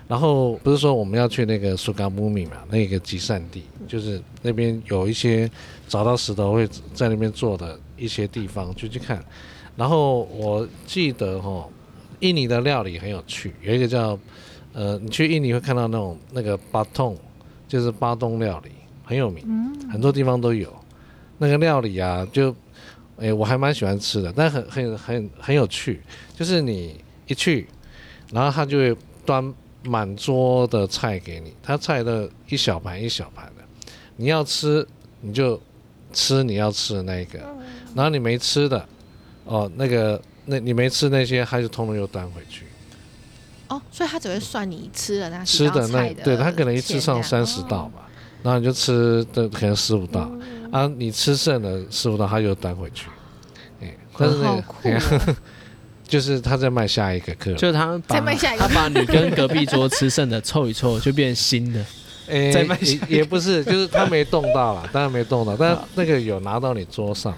[0.07, 5.51] 然后不是说我们要去那个苏嘎姆米嘛，那个集散地，就是那边有一些
[5.89, 9.25] 找到石头会在那边做的一些地方，就去看。
[9.75, 11.71] 然后我记得哈、哦，
[12.21, 14.19] 印尼的料理很有趣，有一个叫
[14.73, 17.17] 呃，你去印尼会看到那种那个巴通，
[17.67, 18.71] 就是巴东料理，
[19.05, 19.45] 很有名，
[19.91, 20.73] 很多地方都有。
[21.39, 22.55] 那个料理啊，就
[23.17, 26.01] 诶，我还蛮喜欢吃的，但很很很很有趣，
[26.37, 27.67] 就是你一去，
[28.33, 33.65] 然后他就会端满桌的菜给你，他菜的一小盘一小盘的，
[34.17, 34.87] 你要吃
[35.21, 35.61] 你就
[36.13, 37.39] 吃你要吃的那一个，
[37.95, 38.85] 然后你没吃的，
[39.45, 42.65] 哦，那个那你没吃那些，他就通通又端回去。
[43.69, 48.09] 哦，所以他只会算你吃的那几吃的那对他可能一次上三十道吧，
[48.43, 50.71] 然后你就吃的可能十五道，嗯。
[50.71, 53.09] 啊，你吃剩的十五道他就端回去，
[53.81, 55.37] 哎，但是那个
[56.09, 61.85] 就是他在卖下一个客人，就是他把再卖下一个他把你跟隔壁桌吃剩的凑一凑，就变新的。
[62.29, 62.51] 哎
[63.09, 67.33] 也也不是，就是他没动到啦，当然没动到，但是那个有拿到你桌上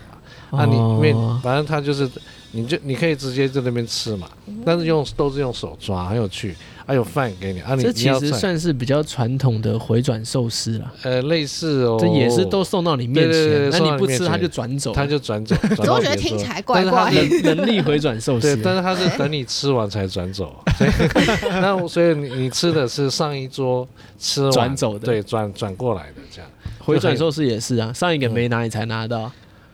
[0.50, 2.10] 嘛，啊你因为哦反正他就是
[2.52, 4.28] 你就你可以直接在那边吃嘛，
[4.64, 6.56] 但是用都是用手抓，很有趣，
[6.90, 8.50] 还有饭给你，啊你这其实算。
[8.60, 15.54] 是比较传统的回转寿司了，呃类似哦，这也是都送到你面前，那你不吃他就转走，他就转走，
[15.88, 18.60] 我觉得听起来怪怪但是他是人人力回转寿对，司。
[18.62, 20.90] 但是他是等你吃完才转走， 所以
[21.60, 25.06] 那所以你你吃的是上一桌吃完转走的。
[25.06, 26.50] 对，转转过来的这样。
[26.80, 29.32] 回转寿司也是啊，上一个没拿你才拿到，啊，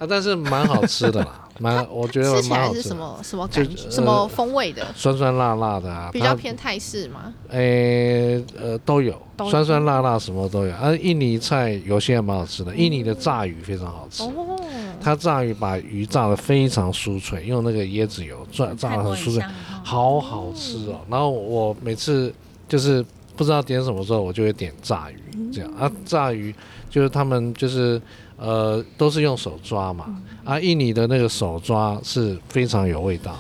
[0.09, 3.91] 但是蛮好吃的啦，蛮我觉得吃起来是什么什么感觉？
[3.91, 4.87] 什么风味的？
[4.95, 7.33] 酸酸辣辣的啊，比较偏泰式吗？
[7.51, 14.23] 诶呃都有酸酸辣辣什么都有啊，印尼菜有些还蛮好吃的，印尼的炸鱼非常好吃。
[14.23, 14.59] 哦，
[15.01, 19.43] 它炸鱼把鱼炸的非常酥脆，用那个椰子油炸炸的很酥脆，
[19.83, 21.01] 好好吃哦。
[21.09, 22.33] 然后我每次
[22.69, 23.05] 就是
[23.37, 25.91] 不知道点什么时候，我就会点炸鱼这样啊。
[26.05, 26.55] 炸鱼
[26.91, 28.01] 就是他们就是
[28.37, 30.23] 呃都是用手抓嘛。
[30.45, 33.39] 啊，印尼的那个手抓是非常有味道的，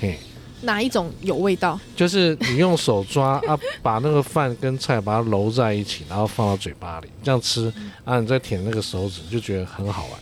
[0.00, 0.18] 嘿，
[0.62, 1.78] 哪一种有味道？
[1.96, 7.72] 就是你用手抓 啊，把那个饭跟菜把它揉在一起，然后放到嘴巴里这样吃
[8.04, 10.20] 啊，你再舔那个手指就觉得很好玩。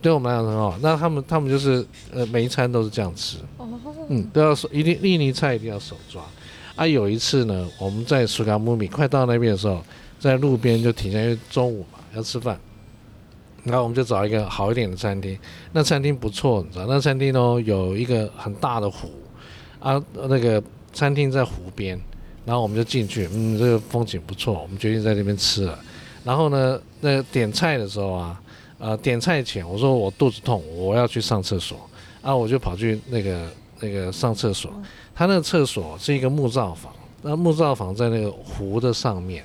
[0.00, 3.68] 对我们来讲很好，那他们他们就是呃每一餐都是这样吃，哦，
[4.08, 6.22] 嗯，都要手一定印尼菜一定要手抓。
[6.74, 9.84] 啊，有一次呢，我们在苏卡姆米快到那边的时候，
[10.18, 12.58] 在路边就停下，因为中午嘛要吃饭，
[13.64, 15.38] 然后我们就找一个好一点的餐厅。
[15.72, 19.10] 那餐厅不错，你知道，那餐厅呢有一个很大的湖，
[19.78, 22.00] 啊，那个餐厅在湖边，
[22.44, 25.78] 然后我们就进去，嗯，这个风景不错，我们决定在那边吃了。
[26.24, 28.40] 然后呢，那点菜的时候啊，
[28.78, 31.78] 呃，点菜前我说我肚子痛，我要去上厕所，
[32.20, 33.48] 啊，我就跑去那个
[33.80, 34.72] 那个上厕所。
[35.14, 39.44] 他那个厕所是一个木造房，那木造房在那个湖的上面，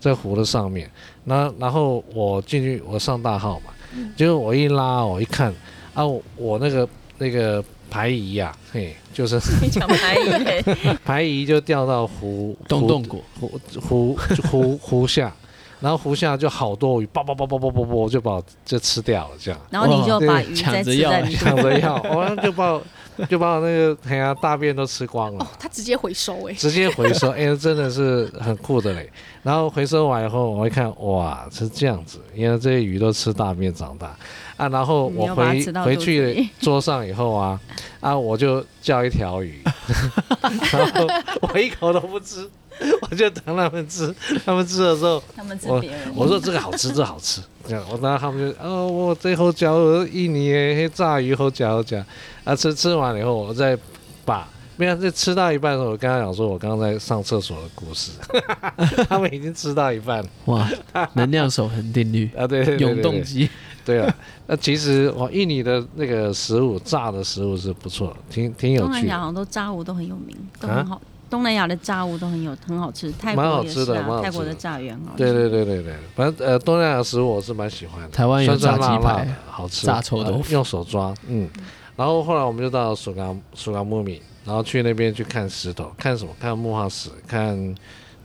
[0.00, 0.90] 在湖的上面。
[1.24, 3.72] 那然后我进去，我上大号嘛，
[4.16, 5.54] 结果我一拉，我一看，
[5.94, 6.04] 啊，
[6.36, 13.22] 我那个那个排仪呀，嘿，就是你讲排遗， 排仪就掉到湖洞洞谷。
[13.38, 14.18] 湖湖
[14.50, 15.32] 湖湖下，
[15.80, 19.60] 然后湖下就好多鱼，叭叭叭叭叭叭叭就把我就吃掉了，这样。
[19.70, 21.10] 然后你就把鱼再抢着要。
[21.10, 22.82] 吃在里抢着要，我就把我
[23.28, 29.10] 就把我那个哎呀大便都吃光了哦。，他直接回收哎，直接回收，哎、真的是很酷的嘞。
[29.42, 34.16] 然后回收完以后，我一看，哇，是这样子，因为这些鱼都吃大便长大
[34.56, 34.68] 啊。
[34.68, 37.60] 然后我回回去桌上以后啊，
[38.00, 39.62] 啊，我就叫一条鱼，
[40.72, 41.06] 然后
[41.40, 42.48] 我一口都不吃，
[43.02, 44.14] 我就等他们吃。
[44.44, 46.00] 他们吃的时候，他们吃我别人。
[46.14, 47.40] 我说这个好吃，这好吃。
[47.68, 52.04] 这样，我然后他们就哦，我最后嚼印尼炸鱼后嚼嚼
[52.44, 53.78] 啊，吃吃完了以后，我再
[54.24, 58.12] 把没有在吃到一半的时候，我跟他讲说我刚刚在上厕所的故事，
[59.08, 60.66] 他们已经吃到一半了哇，
[61.12, 63.48] 能量守恒定律，啊，对对对对永动机，
[63.84, 64.16] 对啊，
[64.46, 69.12] 那其实我印尼的那个食物炸的食物是不错，挺挺有东南趣的。
[69.12, 71.00] 亚好像都炸物都很有名，都啊很好。
[71.30, 75.18] 东南亚的炸物都很有很好吃，泰蛮好国也是啊，泰国的炸鱼很好吃。
[75.18, 81.48] 对对对对对，反正呃东南亚食物我是蛮喜欢的，台湾有炸鸡排，好吃，炸臭豆腐呃用手抓，嗯。
[81.96, 86.30] 然后后来我们就到苏嘎苏嘎木米，然后去那边去看石头，看什么？
[86.40, 87.74] 看木化石，看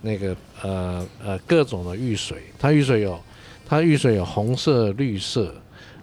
[0.02, 3.20] 那个呃呃各种的玉髓，它玉髓有
[3.68, 5.54] 它玉髓有红色、绿色，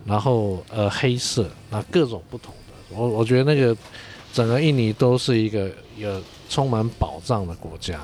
[0.04, 2.94] 然后呃黑色，那各种不同的。
[2.94, 3.74] 我我觉得那个
[4.34, 6.20] 整个印尼都是一个有
[6.52, 7.98] 充满宝藏的国家，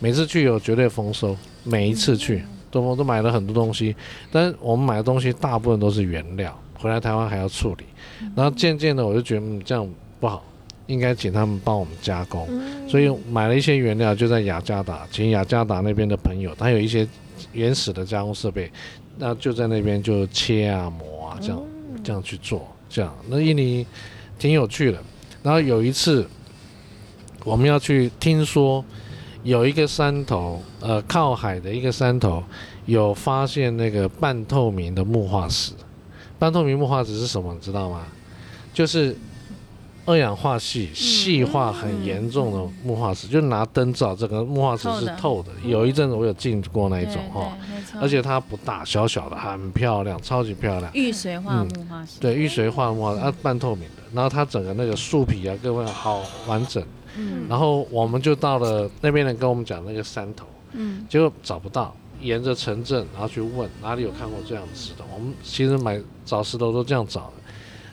[0.00, 3.94] 每次去有绝对丰收，每一次去都都买了很多东西，
[4.32, 7.84] 但是我们买的东西大部分都是原料，回来台湾还要处理，
[8.34, 9.88] 然后渐渐的我就觉得嗯这样
[10.18, 10.42] 不好，
[10.88, 12.88] 应该请他们帮我们加工，嗯。
[12.88, 17.06] 所以买了一些原料就在雅加达，请雅加达那边的朋友，他有一些
[17.52, 18.68] 原始的加工设备，
[19.16, 21.62] 那就在那边就切啊磨啊这样。
[22.04, 23.14] 这样去做，这样。
[23.28, 23.86] 那印尼
[24.36, 24.98] 挺有趣的。
[25.40, 26.26] 然后有一次
[27.44, 28.84] 我们要去，听说
[29.42, 32.42] 有一个山头，呃，靠海的一个山头
[32.86, 35.72] 有发现那个半透明的木化石。
[36.38, 37.52] 半透明木化石是什么？
[37.54, 38.04] 你知道吗？
[38.72, 39.16] 就是
[40.04, 45.50] 二氧化系细化很严重的木化石，就拿灯照，这个木化石是透的。
[45.64, 47.58] 有一阵子我有进过那一种对哈，，
[48.00, 50.90] 而且它不大，小小的，很漂亮，超级漂亮。
[50.94, 56.82] 玉髓化木化石，对，玉髓化木化，啊，半透明的，然后它整个那个树皮啊，各位好完整。
[57.16, 57.46] 嗯。
[57.48, 64.74] 然后我们就到了那边人跟我们讲那个山头，嗯，结果找不到，沿着城镇然后去问哪里有看过这样的？
[64.74, 65.04] 石头。
[65.14, 67.32] 我们其实买找石头都这样找的，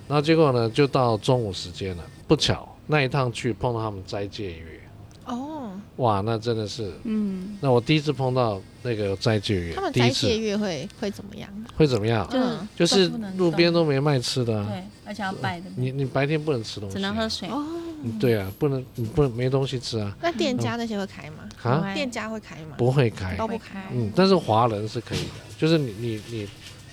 [0.08, 4.82] 然后结果呢，就到中午时间了，不巧那一趟去碰到他们斋戒月，
[5.25, 10.27] 哦，哇，那真的是，嗯，那我第一次碰到那个斋戒月他们，斋第一次。
[10.27, 11.49] 戒月会会怎么样？
[11.75, 12.27] 会怎么样？
[12.29, 12.67] 就嗯。
[12.75, 17.49] 就是路边都没卖吃的、啊，对，而且要拜的，你你白天不能吃东西，只能喝水。
[17.49, 17.88] 哦，嗯
[18.20, 21.50] 对啊，不能你不能没东西吃啊，那店家那些会开吗？
[21.64, 22.76] 啊，店家会开吗？
[22.78, 23.86] 不会开，都不开。
[23.94, 26.48] 嗯，但是华人是可以的，就是你你你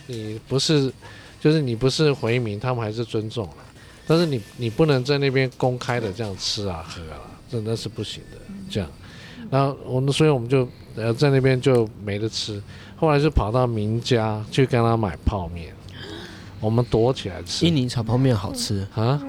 [0.07, 0.93] 你不是，
[1.41, 3.57] 就是你不是回民，他们还是尊重了，
[4.07, 8.39] 但是你你不能在那边公开的这样吃啊喝啊，真的是不行的，
[8.69, 8.91] 这样，
[9.51, 12.61] 然后我们所以我们就呃在那边就没得吃，
[12.97, 15.73] 后来就跑到名家去跟他买泡面，
[16.59, 17.65] 我们躲起来吃。
[17.65, 19.23] 印尼炒泡面好吃，啊，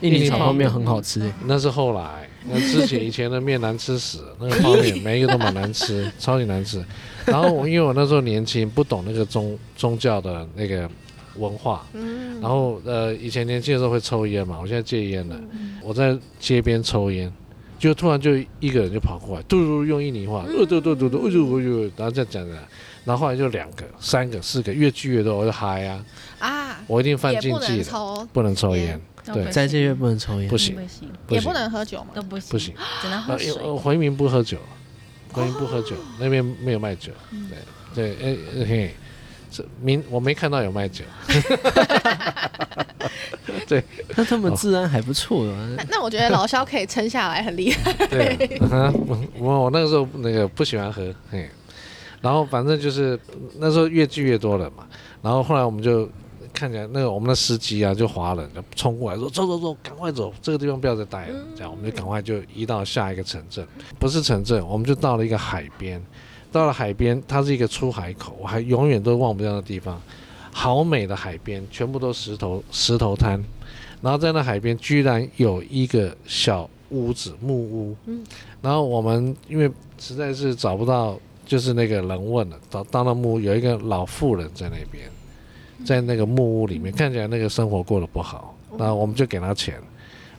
[0.00, 6.84] 印尼炒泡面很好吃，那是后来，那之前以前的面难吃死，那个泡面每一个都蛮难吃， 超级难吃。
[7.24, 10.88] 然后我因为我那时候年轻，不懂那个宗宗教的那个
[11.36, 15.40] 文化，嗯，然后呃以前年轻的时候会抽烟嘛，我现在戒烟了，
[15.82, 17.32] 我在街边抽烟，
[17.78, 22.56] 就突然就一个人就跑过来，嘟嘟用印尼话，呃嘟嘟嘟嘟，呃嘟嘟嘟，然后这样讲讲，
[23.04, 26.04] 然后后来就两个、三个、四个，越聚越多，我就嗨啊，
[26.38, 29.00] 啊，我一定犯禁忌了，不能抽烟，
[29.34, 29.50] 对。
[29.50, 30.48] 在这月不能抽烟。
[30.48, 32.08] 不，行不行，也不能喝酒嘛。
[32.14, 33.52] 都不行，不行，只能喝水。
[33.76, 34.58] 回民不喝酒，
[35.32, 37.50] 回民不喝酒，那边没有卖酒，嗯。
[37.94, 38.94] 对对，哎哎嘿，
[39.50, 41.04] 这明我没看到有卖酒，
[43.66, 43.82] 对。
[44.14, 45.68] 那他们治安还不错啊。
[45.76, 47.92] 那那我觉得老肖可以撑下来，很厉害。
[48.08, 48.58] 对，
[49.38, 51.48] 我我那个时候那个不喜欢喝，嘿，
[52.20, 53.18] 然后反正就是
[53.58, 54.86] 那时候越聚越多了嘛，
[55.22, 56.08] 然后后来我们就
[56.56, 63.66] 看起来那个我们的司机啊，就华人就冲过来说走走走，赶快走，这个地方不要再待了，这样我们就赶快就移到下一个城镇，
[63.98, 66.02] 不是城镇，我们就到了一个海边，
[66.50, 70.00] 到了海边，它是一个出海口，我还永远都忘不掉的地方，
[70.50, 73.44] 好美的海边，全部都石头石头滩，
[74.00, 78.24] 然后在那海边居然有一个小屋子木屋，嗯。
[78.62, 85.04] 然后我们因为实在是找不到，就是那个人问了，找到那木屋有一个老妇人在那边，
[85.86, 89.80] 在那个木屋里面，看起来那个生活过得不好，那我们就给他钱，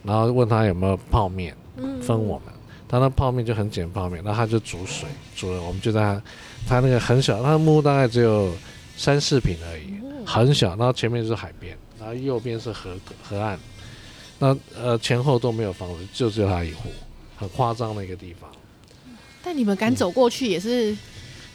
[0.04, 2.02] 然后问他有没有泡面嗯。
[2.02, 2.54] 分我们，
[2.88, 6.22] 他那泡面就很简泡面，然后他就煮水，煮了我们就在他
[6.68, 8.54] 他那个很小，他的木屋大概只有
[8.98, 9.94] 三四平而已，
[10.26, 13.58] 很小，然后前面是海边，然后右边是河河岸，
[14.40, 16.90] 那呃前后都没有房子，就只有他一户，
[17.38, 18.50] 很夸张的一个地方。
[19.44, 20.94] 但你们敢走过去也是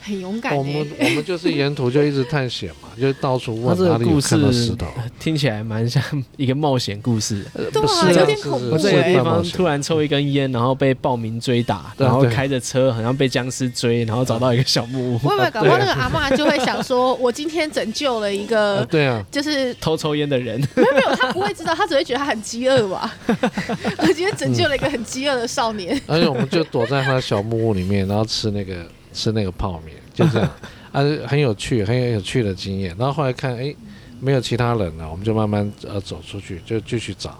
[0.02, 4.86] 很勇敢我们欸我们就是沿途就一直探险嘛， 就到处问哪里有个故事看到石头。
[5.20, 6.02] 听起来蛮像
[6.36, 7.44] 一个冒险故事。
[7.54, 20.60] 呃对啊有点恐怖我这个地方突然抽一根烟，然后被暴民追打，对对然后开着车好像被僵尸追，然后找到一个小木屋，我以为搞到那个阿嬷就会想说，我今天拯救了一呃个，对啊，就是偷抽烟的人。
[20.74, 23.14] 没有没有，他不会知道，他只会觉得他很饥饿吧。
[23.98, 25.98] 我今天拯救了一个很饥饿的少年。
[26.06, 30.50] 而且我们就躲在他的小木屋里面，然后吃那个吃那个泡面，就这样，
[30.92, 32.94] 啊，很有趣，很有趣的经验。
[32.98, 33.74] 然后后来看，哎，
[34.20, 37.36] 没有其他人了，我们就慢慢呃走出去，就继续找，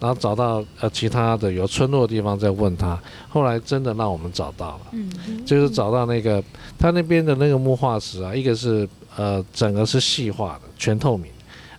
[0.00, 2.98] 然后找到呃其他的有村落的地方再问他。
[3.28, 4.80] 后来真的让我们找到了。
[4.92, 5.10] 嗯，
[5.44, 6.42] 就是找到那个
[6.78, 11.30] 他那边的那个木化石啊，一个是呃整个是细化的全透明，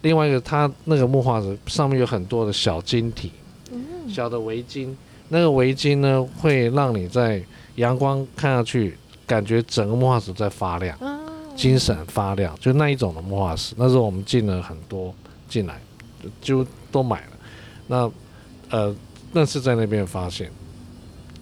[0.02, 3.32] 另外一个它那个木化石上面有很多的小晶体，
[4.08, 4.90] 小的围巾，
[5.30, 7.42] 那个围巾呢会让你在
[7.76, 11.20] 阳光看下去，感觉整个木化石在发亮，啊
[11.56, 13.76] 金闪发亮，就那一种的木化石。
[13.78, 15.14] 那时候我们进了很多
[15.48, 15.80] 进来，
[16.42, 17.28] 就就都买了。
[17.88, 18.12] 那
[18.70, 18.96] 呃，
[19.32, 20.52] 那是在那边发现。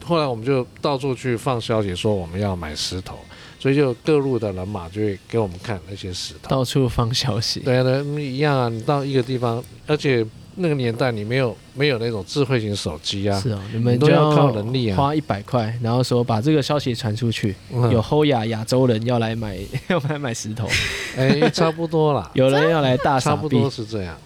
[0.04, 3.18] 后来我们就到处去放消息说我们要买石头，
[3.60, 6.50] 所以就各路的人马就会给我们看那些石头。
[6.50, 8.68] 到处放消息，对啊，对，一样啊。
[8.68, 20.68] 你到一个地方，而且那个年代你没有没有那种智慧型手机啊，是哦，你们就都要靠能力啊花一百块，然后说把这个消息传出去，嗯有欧亚亚洲人要来买， 要来买石头，
[21.16, 22.30] 哎，差不多啦。
[22.36, 24.18] 有人要来大傻逼差不多，是这样。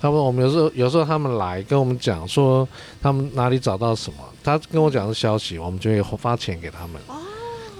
[0.00, 2.68] 他们我们有时候有时候他们来跟我们讲说
[3.00, 7.00] 他们哪里找到什么，他跟我讲的消息，我们就会发钱给他们。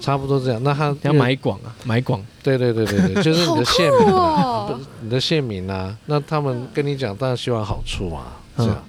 [0.03, 0.62] 差不多这样。
[0.62, 4.87] 那他要买广啊，买广，对对对对对， 就是你的县酷民啊，不哦是！
[5.01, 8.85] 你的县民啊，那他们跟你讲，当然希望好处嘛，这嗯样。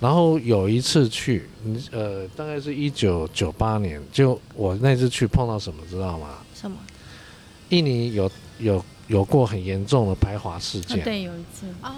[0.00, 6.28] 然后有一次去，你呃，大概是一九九八年，就我那次去碰到什么，知道吗？
[6.54, 6.76] 什么？
[7.70, 11.90] 印尼有有有过很严重的排华事件，啊对，有一次哦，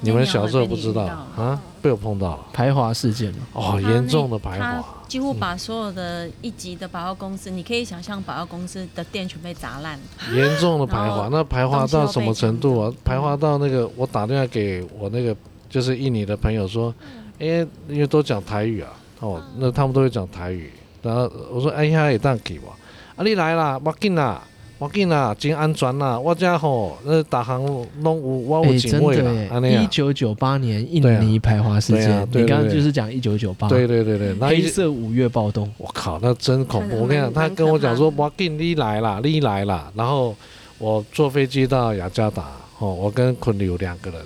[0.00, 1.02] 你们小时候不知道
[1.36, 1.60] 啊？
[1.82, 2.46] 被我碰到了。
[2.52, 9.98] 排华事件嘛，哦，严重的排华，几乎把所有的一级的百货公司，你可以想象百货公司的店全被砸烂。
[10.32, 11.28] 严重的排华。
[11.30, 12.92] 那排华到什么程度啊？
[13.04, 15.34] 排华到那个，我打电话给我那个
[15.68, 16.94] 就是印尼的朋友说，
[17.38, 20.72] 哎，因为都讲台语啊，哦，那他们都会讲台语。
[21.02, 22.70] 然后我说，哎呀，也当给我，
[23.16, 24.42] 啊，你来啦，我紧啦。
[24.78, 26.16] 我紧啦，真安全啦！
[26.16, 27.60] 我家吼，那大行
[28.00, 29.88] 拢有，我有警卫啦，一啊。
[29.90, 37.00] 九九八年印尼排华事件，你刚刚就是讲一九九八，对对对对，黑色五月暴动，我靠，那真恐怖！
[37.00, 39.90] 我跟你讲，他跟我讲说，我紧你来啦，你来啦。
[39.96, 40.36] 然后
[40.78, 42.44] 我坐飞机到雅加达，
[42.78, 44.20] 哦，我跟昆流两个人，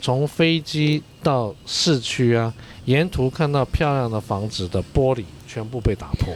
[0.00, 2.50] 从飞机到市区啊，
[2.86, 6.32] 沿途看到漂亮的房子的玻璃全部被打破，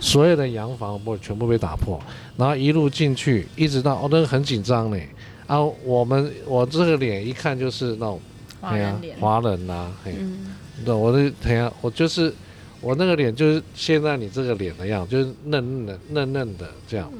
[0.00, 2.00] 所有的洋房全部被打破，
[2.36, 4.98] 然后一路进去，一直到哦，那个很紧张呢。
[5.46, 8.20] 啊，我们我这个脸一看就是那种
[8.60, 10.14] 华哎呀人脸，华人呐、嘿。
[10.18, 12.32] 嗯，对，我的哎呀，我就是
[12.80, 17.12] 我那个脸就是现在你这个脸的样子，就是嫩嫩的嫩嫩的这样。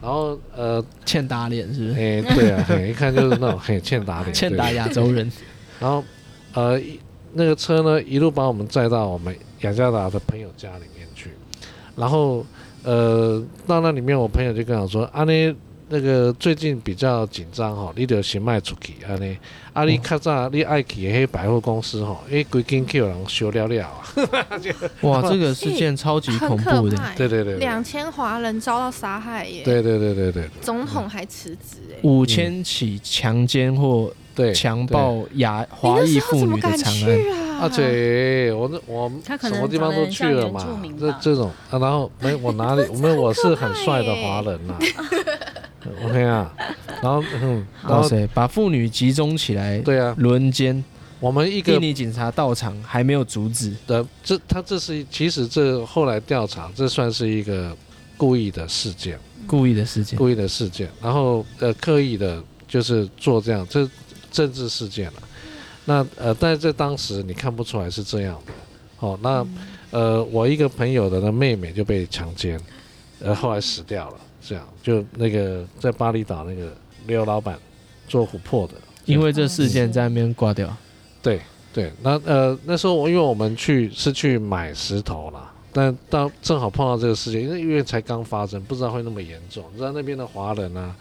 [0.00, 1.94] 然后呃，欠打脸是不是？
[1.94, 5.30] 哎，对啊，嘿，一看就是那种很欠打脸， 欠打亚洲人，
[5.80, 6.04] 然后
[6.54, 7.00] 呃，一
[7.32, 11.30] 那个车呢，一路把我们载到我们雅加达的朋友家里面去，
[11.96, 12.44] 然后
[12.84, 15.54] 呃，到那里面，我朋友就跟我说，啊那
[15.88, 19.36] 那个最近比较紧张吼，你得先卖出去安尼，
[19.72, 24.02] 啊你较早你爱去的迄百货公司吼，因为规间去有人收了了啊，
[25.02, 37.45] 哇， 这个事件超级恐怖的，对对对对两千华人遭到杀害耶，对对对对对总统还辞职哎，五千起强奸或对，强暴亚华裔妇女的敢惨案。
[37.56, 37.66] 去啊？
[37.66, 40.66] 啊，对，我那我他可能什么地方都去了嘛
[40.98, 44.78] 这这种啊，然后没我哪里， 我们我是很帅的华人呐、
[46.04, 46.52] OK 啊，
[47.02, 50.82] 然后嗯， 然后谁，把妇女集中起来对啊，轮奸，
[51.20, 57.74] 我们一个印尼警察到场还没有阻止，的这他这是其实这后来调查，这算是一个
[58.16, 60.18] 故意的事件，故意的事件。
[60.18, 63.88] 故意的事件，然后呃刻意的就是做这样，这
[64.32, 65.22] 政治事件了。
[65.86, 68.52] 那呃，但是在当时你看不出来是这样的，
[68.98, 69.46] 哦，那
[69.90, 72.60] 呃我一个朋友的那妹妹就被强奸，
[73.20, 76.76] 呃后来死掉了，这样就那个在巴厘岛那个
[77.06, 77.56] 刘老板
[78.08, 78.74] 做琥珀的，
[79.04, 80.76] 因为这事件在那边挂掉，
[81.22, 81.40] 对
[81.72, 89.62] 对，那呃那时候我因为我们去是去买石头啦，但到正好碰到这个事件，因为因为才刚发生，不知道会那么严重。
[89.70, 90.96] 你知道那边的华人啊，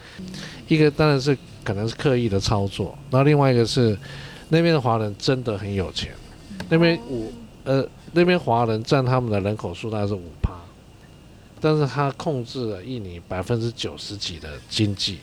[0.67, 3.97] 一个当然是可能是刻意的操作，然后另外一个是
[4.49, 6.11] 那边的华人真的很有钱，
[6.69, 7.31] 那边五
[7.63, 10.53] 呃那边华人占他们的人口数大概是五趴，
[11.59, 15.17] 但是他控制了印尼百分之九十几的经济，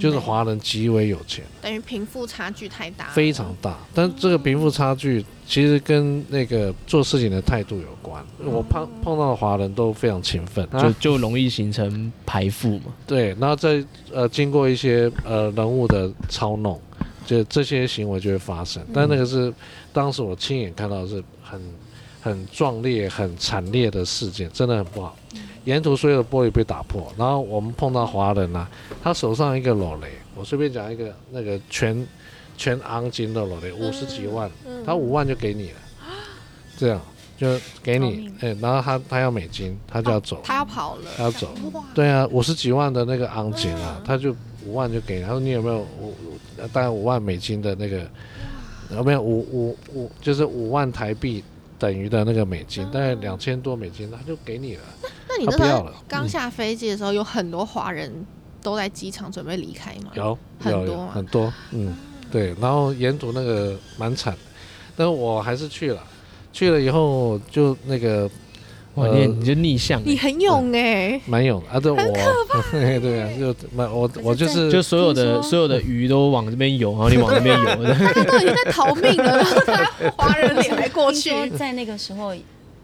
[0.00, 1.44] 就是华人极为有钱。
[1.60, 8.24] 等于贫富差距太大，非常大，但这个贫富差距其实跟那个做事情的态度有关。
[8.44, 12.86] 我碰碰到的华人都非常勤奋，就就就容易形成排富嘛。
[13.06, 16.80] 对，然后再呃经过一些呃人物的操弄，
[17.26, 18.82] 就这些行为就会发生。
[18.94, 19.52] 但那个是
[19.92, 21.60] 当时我亲眼看到的是很
[22.22, 25.14] 很壮烈、很惨烈的事件，真的很不好。
[25.64, 28.68] 沿途所有的玻璃被打破，然后我们碰到华人啊，
[29.02, 32.06] 他手上一个裸雷，我随便讲一个那个全
[32.56, 34.84] 全昂金的裸雷，五十几万，嗯。
[34.86, 35.78] 他五万就给你了，
[36.78, 37.00] 这样
[37.36, 44.34] 就给你哎、然后他他要美金，他就要走，他要跑了，他要走，哇，对啊，五十几万的那个昂金啊嗯，他就
[44.66, 46.38] 五万就给你，他说你有没有五五
[46.72, 48.06] 大概五万美金的那个，
[48.90, 51.42] 有没有五五五就是五万台币
[51.78, 54.82] 等于的那个美金，大概两千多美金，他就给你了。
[55.28, 58.12] 那你那时候他不要了刚下飞机的时候，有很多华人
[58.62, 60.10] 都在机场准备离开吗？
[60.14, 61.94] 有很多很多，嗯，
[62.30, 64.38] 对，然后沿途那个蛮惨的，
[64.96, 66.02] 但我还是去了，
[66.52, 68.28] 去了以后就那个
[68.96, 70.00] 哇，呃你你就逆向。
[70.00, 71.96] 欸，你很勇哎，蛮勇啊，对我，
[72.72, 77.82] 对啊，就蛮我我就是就所有的所有的鱼都往这边游，然后你往那边游。
[77.82, 77.94] 的。
[77.94, 81.30] 大家都已经在逃命了，然后他华人脸还过去。
[81.56, 82.34] 在那个时候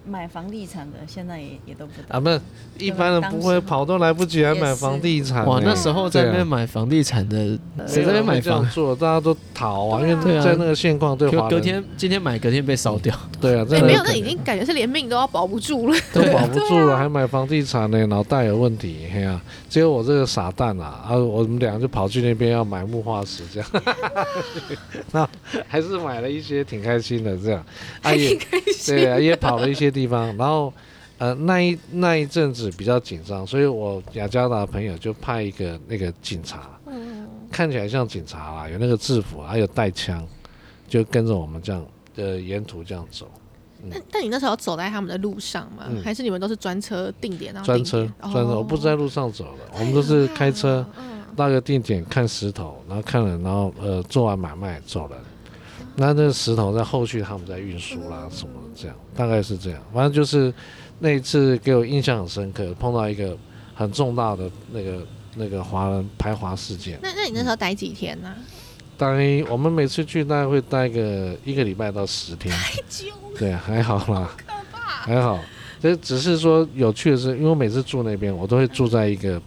[0.05, 2.41] 买房地产的，现在也也都不啊，不是
[2.79, 5.51] 一般人不会跑都来不及，来买房地产呢。
[5.51, 7.37] 哇，那时候在那边买房地产的，
[7.77, 8.69] 没谁在那边买房？
[8.71, 13.15] 做，大家都逃啊，因为在那个现况对华隔天今天买，隔天被烧掉。
[13.41, 15.97] 对啊，没有，那已经感觉是连命都要保不住了。
[16.13, 19.41] 都保不住了，啊还买房地产呢，脑袋有问题，嘿啊！
[19.69, 23.69] 只有我这个傻蛋啊，啊，我们俩就跑去那边要买木化石，这样，
[25.13, 25.29] 那
[25.69, 27.65] 还是买了一些，挺开心的，这样，
[28.03, 28.39] 啊也
[28.87, 30.73] 对啊，也跑了一些地方，然后
[31.19, 40.27] 呃那一那一阵子比较紧张，所以我雅加达朋友就派一个那个警察，嗯，看起来像警察啦，有那个制服，还有带枪，
[40.89, 41.85] 就跟着我们这样
[42.17, 43.31] 呃沿途这样走。
[43.91, 45.85] 但但你那时候走在他们的路上吗？
[45.89, 47.53] 嗯还是你们都是专车定点？
[47.53, 55.19] 然后专车，专车，哦我不是在路上走的，我们都是开车嗯到个定点看石头，然后看了，然后呃做完买卖走人。
[55.97, 59.81] 那那个石头在后续他们在运输啦什么的，这样大概是这样。
[59.93, 60.53] 反正就是
[60.99, 63.37] 那一次给我印象很深刻，碰到一个
[63.75, 66.99] 很重大的那个那个华人排华事件。
[67.03, 68.35] 那那你那时候待几天呢？
[68.99, 72.55] 大概我们每次去大概会待个一个礼拜到十天，
[73.37, 74.31] 对，还好啦，
[74.71, 75.41] 还好。
[75.81, 79.43] 这只是说有趣的是，因为我每次住那边，我都会住在一个，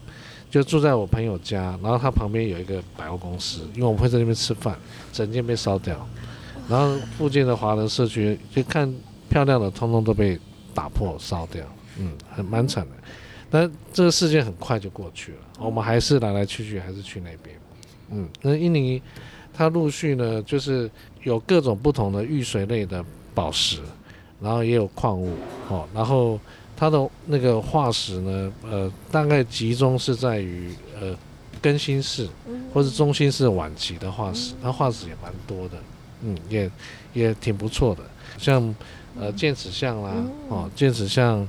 [0.52, 4.78] 就住在我朋友家，然后他旁边有一个百货公司，因为我们会在那边吃饭，
[5.14, 6.06] 整间被烧掉，
[6.68, 8.93] 然后附近的华人社区就看
[9.30, 10.39] 漂亮的，通通都被
[10.74, 11.63] 打破烧掉，
[11.99, 12.91] 嗯，很蛮惨的。
[13.49, 17.55] 但这个事件很快就过去了，我们还是来来去去，还是去那边，
[18.11, 19.01] 嗯，那印尼
[19.53, 20.89] 它陆续呢，就是
[21.24, 23.80] 有各种不同的玉髓类的宝石，
[24.41, 25.34] 然后也有矿物
[25.70, 26.39] 哦，然后
[26.76, 31.16] 它的那个化石呢，呃，大概集中是在于呃
[31.61, 32.28] 更新世
[32.74, 35.78] 或是中新世晚期的化石，它化石也蛮多的，
[36.24, 36.70] 嗯，也
[37.13, 38.01] 也挺不错的。
[38.38, 38.74] 像
[39.20, 40.11] 呃剑齿象啦，
[40.49, 41.47] 哦剑齿象，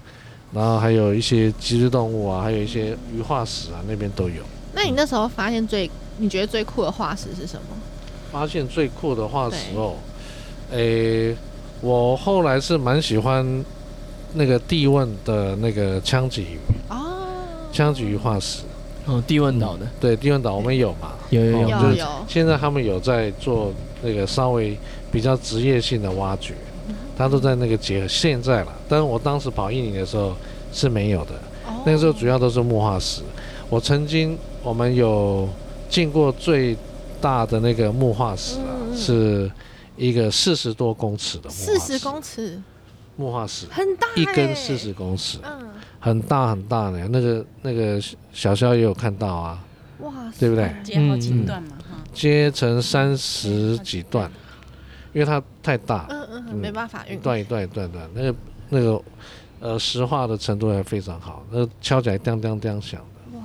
[0.52, 4.42] 然后还有一些脊椎动物啊，还有一些鱼化石啊，那边都有。
[4.72, 7.76] 那你那时候发现最你觉得最酷的化石是什么？
[8.30, 9.94] 发现最酷的化石哦，
[10.70, 11.34] 诶，
[11.80, 13.64] 我后来是蛮喜欢
[14.34, 16.58] 那个地问的那个枪鲫鱼，
[16.88, 17.26] 哦，
[17.72, 18.62] 枪鲫鱼化石。
[19.06, 21.12] 哦，地问岛的对，地问岛我们有嘛？
[21.30, 23.72] 有有有有，现在他们有在做
[24.07, 24.78] 那个稍微
[25.11, 26.54] 比较职业性的挖掘，
[27.18, 28.07] 他都在那个结合。
[28.07, 30.36] 现在了，但是我当时跑印尼的时候
[30.72, 31.34] 是没有的，
[31.66, 33.22] 哦那个时候主要都是木化石。
[33.68, 35.48] 我曾经我们有
[35.88, 36.76] 进过最
[37.20, 38.96] 大的那个木化石啊，嗯嗯。
[38.96, 39.50] 是
[39.96, 42.62] 一个四十多公尺的木化石，四十公尺，
[43.16, 47.09] 木化石，很大、欸，一根四十公尺，嗯，很大很大的。
[47.09, 47.98] 那个那个
[48.30, 49.64] 小肖也有看到啊，
[50.00, 51.86] 哇，对不对接好几段嘛，哈，
[52.16, 54.30] 接成三十几段，
[55.12, 58.34] 因为它太大，嗯嗯，嗯没办法运，一段一段一段段，那个
[58.70, 59.02] 那个
[59.60, 63.38] 呃石化的程度还非常好，那个敲起来当当当响的。
[63.38, 63.44] 哇，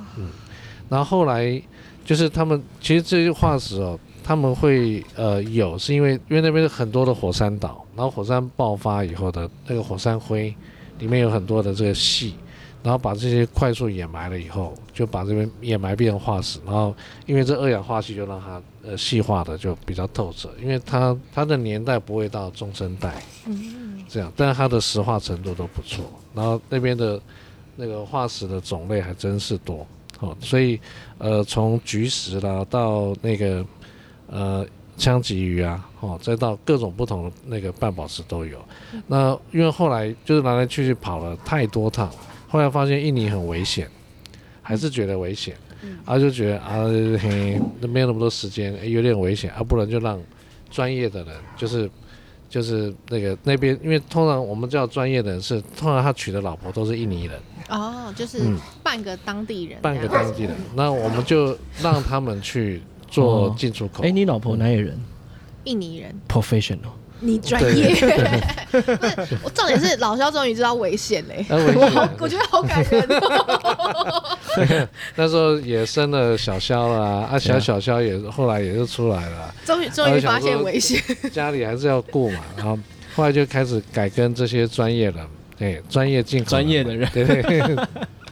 [0.88, 1.62] 然后后来
[2.02, 10.54] 就是他们其实这些化石哦，他们会呃有是因为因为那边有很多的火山岛，然后火山爆发以后的那个火山灰
[10.98, 12.34] 里面有很多的这个细。
[12.82, 16.94] 然后把这些快速掩埋了以后，就把这边掩埋变成化石，然后
[17.26, 26.04] 因为这二氧化锡就让它呃细化的就比较透彻，因为它它的年代不会到中生代，嗯，这样，但是它的石化程度都不错。
[26.34, 27.20] 然后那边的
[27.76, 29.86] 那个化石的种类还真是多
[30.20, 30.80] 哦，所以
[31.18, 33.64] 呃，从菊石啦到那个
[34.28, 34.66] 呃
[34.96, 38.58] 枪鲫鱼啊，哦，再到各种不同的那个半宝石都有。
[39.06, 42.10] 那因为后来就是来来去去跑了太多趟，
[42.52, 43.88] 后来发现印尼很危险，
[44.60, 45.56] 还是觉得危险，
[46.04, 46.84] 啊，就觉得啊
[47.18, 50.20] 嘿，没有那么多时间，诶有点危险啊，不能就让
[50.70, 51.90] 专业的人就是。
[52.52, 57.40] 就是那个那边，因为通常我们叫专业的人是，通常他娶的老婆都是印尼人，
[57.70, 58.58] 哦，就是嗯。
[58.82, 64.02] 半个当地人，半个当地人，那我们就让他们去做进出口。
[64.04, 65.00] 哎，你老婆哪里人？
[65.64, 66.92] 印尼人，？Professional，
[67.22, 74.38] 你专业，不是我重点是老肖终于知道危险嘞，很危我好，我觉得好感人哦，
[75.14, 81.00] 那时候也生了小肖啦，啊，小小肖也后来也就出来了，终于终于发现危险，
[81.32, 82.78] 家里还是要顾嘛，然后
[83.14, 85.26] 后来就开始改跟这些专业人，
[85.58, 87.08] 对，专业进口专业的人。
[87.12, 87.76] 对对，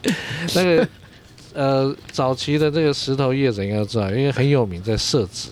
[0.54, 0.88] 那个
[1.52, 5.48] 呃，早期的这个石头业者应该知道，因为很有名，在设置，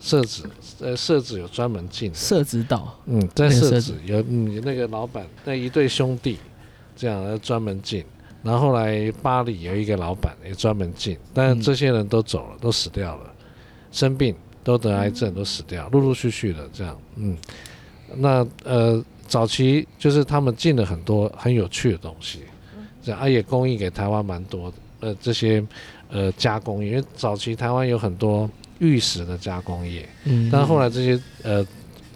[0.00, 0.42] 设置，
[0.80, 3.94] 呃，设置有专门进的，社子岛，嗯，在那个设设置。
[4.04, 6.38] 有嗯那个老板那一对兄弟，
[6.94, 8.04] 这样呃专门进，
[8.42, 13.32] 然后后来巴黎有一个老板也专门进，但嗯这些人都走了，都死掉了，
[13.90, 17.36] 生病都得癌症都死掉，陆陆续续的这样，嗯，
[18.16, 22.40] 那呃早期就是他们进了很多很有趣的东西，
[23.02, 25.64] 这样啊也供应给台湾蛮多的，呃这些
[26.10, 28.48] 呃加工，因为早期台湾有很多
[28.78, 30.08] 玉石的加工业。
[30.24, 31.66] 嗯，但后来这些呃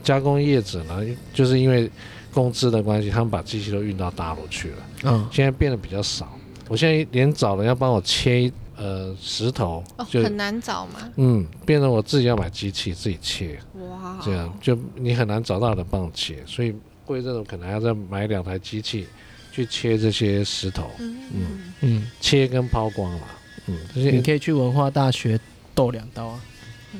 [0.02, 1.00] 加工业者呢，
[1.32, 1.90] 就是因为
[2.32, 6.30] 工资的关系，他们把机器都运到大陆去了，嗯，现在变得比较少。
[6.68, 16.72] 我现在连找人要帮我切呃石头，哦，就很难找嘛，嗯，变成我自己要买机器自己切，哇，这样就你很难找到人帮我切，所以
[17.04, 19.06] 过一阵子可能还要再买两台机器
[19.50, 21.16] 去切这些石头，嗯。
[21.34, 21.72] 嗯。
[21.82, 23.26] 嗯，切跟抛光嘛，
[23.66, 25.40] 嗯，这些你可以去文化大学
[25.74, 26.40] 斗两刀啊。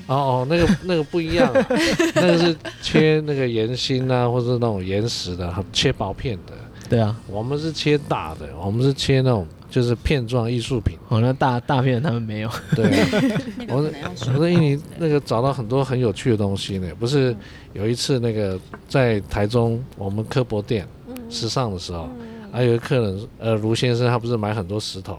[0.06, 1.66] 哦哦，那个那个不一样、啊，
[2.14, 6.52] 那个是切那个岩心啊，或者是那种岩石的，切薄片的。
[6.88, 10.98] 对啊，我们是切大的，我们是切那种就是片状艺术品。
[11.08, 12.50] 哦，那大大片他们没有。
[12.74, 12.84] 对、
[13.66, 13.90] 啊， 我
[14.34, 16.88] 我在印尼那个找到很多很有趣的东西呢。
[16.98, 17.34] 不是
[17.72, 20.84] 有一次那个在台中我们科博店
[21.28, 22.08] 时尚的时候，
[22.50, 25.16] 啊有个客人呃卢先生，他不是买很多石头，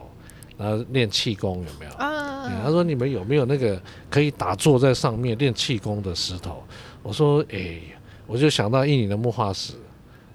[0.61, 1.91] 然后练气功有没有？
[1.93, 6.63] 啊嗯他说：“你们有没有那个可以打坐在上面练气功的石头？”
[7.01, 7.79] 我说：“哎，
[8.27, 9.73] 我就想到印尼的木化石，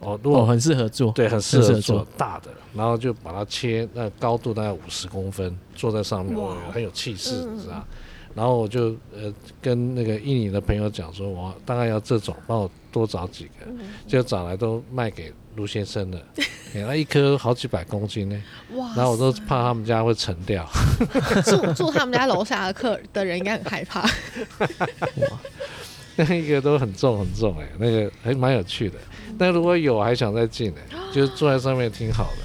[0.00, 1.12] 哦，如果、哦，很适合做。
[1.12, 6.36] 对很适合做大的，然后就把它切，那高度大概五十公分，坐在上面，
[6.72, 7.84] 很有气势，嗯你知道？
[8.34, 13.66] 然后我就呃跟那个印尼的朋友讲说，我大概要这种，帮我多找几个，
[14.06, 16.18] 就找来都卖给卢先生了，
[16.74, 18.42] 哎那一颗好几百公斤呢，
[18.74, 20.68] 哇，然后我都怕他们家会沉掉。
[21.44, 24.02] ”住住他们家楼下的客的人应该很害怕，
[25.16, 25.38] 哇
[26.16, 28.96] 那一个都很重很重哎、那个还蛮有趣的。
[29.38, 30.80] 但如果有，还想再进呢、
[31.12, 32.38] 就是坐在上面挺好的。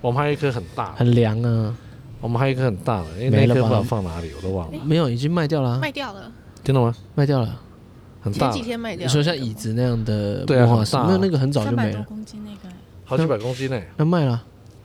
[0.00, 1.74] 我们还有一颗很大的，很凉啊，
[2.20, 4.78] 我们还有一颗很大的，因为那颗不知道放哪里，我都忘了。
[4.84, 6.30] 没有，已经卖掉了啊，卖掉了，
[6.62, 6.94] 真的吗？
[7.16, 7.60] 卖掉了。
[8.26, 9.06] 很大，前几天卖掉。
[9.06, 12.74] 你说像椅子那样的对啊魔法师，很大那那个很早就三百多没了，公斤那个，
[13.04, 14.42] 好几百公斤呢，那卖了。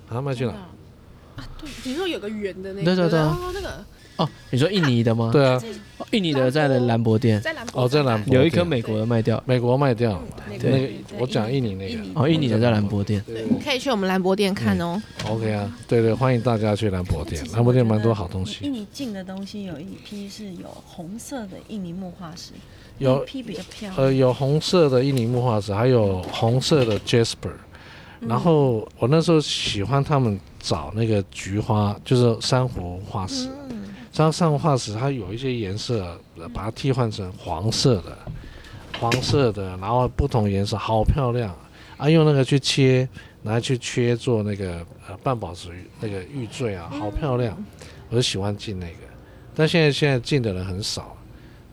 [0.10, 0.52] 啊，卖去哪？
[0.52, 3.84] 啊，对，你说有个圆的那个，对对对啊哦，那个
[4.18, 5.30] 哦，你说印尼的吗？
[5.32, 5.60] 对啊，
[5.98, 13.24] 哦，印尼的在兰博店，在兰博哦在兰博有一颗美国的卖掉，美国卖掉，那对那个个我讲印尼那个哦，印尼的在兰博店。
[13.26, 15.02] 对可以去我们兰博店看哦。
[15.30, 22.52] ，OK 啊，对对，欢迎大家去兰博店兰博店蛮多好东西，印尼进的东西有一批是有红色的印尼木化石，
[23.02, 23.96] 有那一批比较漂亮。
[23.98, 27.52] 呃有红色的印尼木化石，还有红色的 Jasper，
[28.20, 33.50] 然后我那时候喜欢他们找那个菊花，就是珊瑚化石。
[33.70, 38.18] 嗯，像珊瑚化石，它有一些颜色，呃把它替换成黄色的，
[39.00, 41.56] 黄色的，然后不同颜色，好漂亮
[41.98, 42.10] 啊！
[42.10, 43.08] 用那个去切，
[43.42, 47.58] 拿去切做那个呃半宝石那个玉坠啊，好漂亮，
[48.10, 48.94] 我就喜欢进那个。
[49.56, 51.16] 但现在现在进的人很少，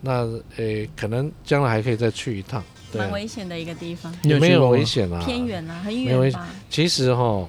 [0.01, 0.27] 那
[0.57, 3.01] 诶可能将来还可以再去一趟，对。
[3.01, 6.47] 啊，蛮危险的一个地方，也没有危险啊，偏远啊，很远吧？
[6.69, 7.47] 其实哈，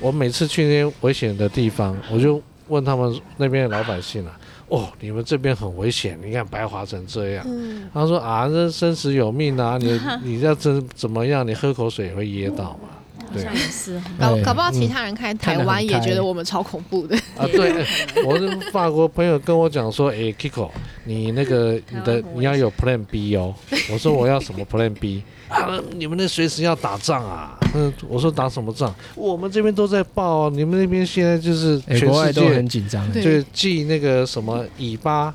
[0.00, 4.38] 我每次去那些危险的地方，我就问他们那边的老百姓啊，
[4.68, 7.44] 哦，你们这边很危险，你看白滑成这样。
[7.48, 12.88] 嗯，他说啊，这生死有命啊，你你要真怎么样，你喝口水也会噎到嘛。
[13.32, 17.16] 对好像也是搞搞不好其他人看台湾也觉得我们超恐怖的。
[17.36, 17.84] 啊，对，
[18.24, 20.70] 我的法国朋友跟我讲说，哎，Kiko，
[21.04, 23.54] 你那个 你的你要有 Plan B 哦。
[23.92, 25.80] 我说我要什么 Plan B 啊？
[25.94, 27.58] 你们那随时要打仗啊？
[27.74, 28.94] 嗯，我说打什么仗？
[29.14, 33.10] 我们这边都在报哦，你们那边现在就是国外都世界很紧张。
[33.12, 35.34] 对就记那个什么以巴。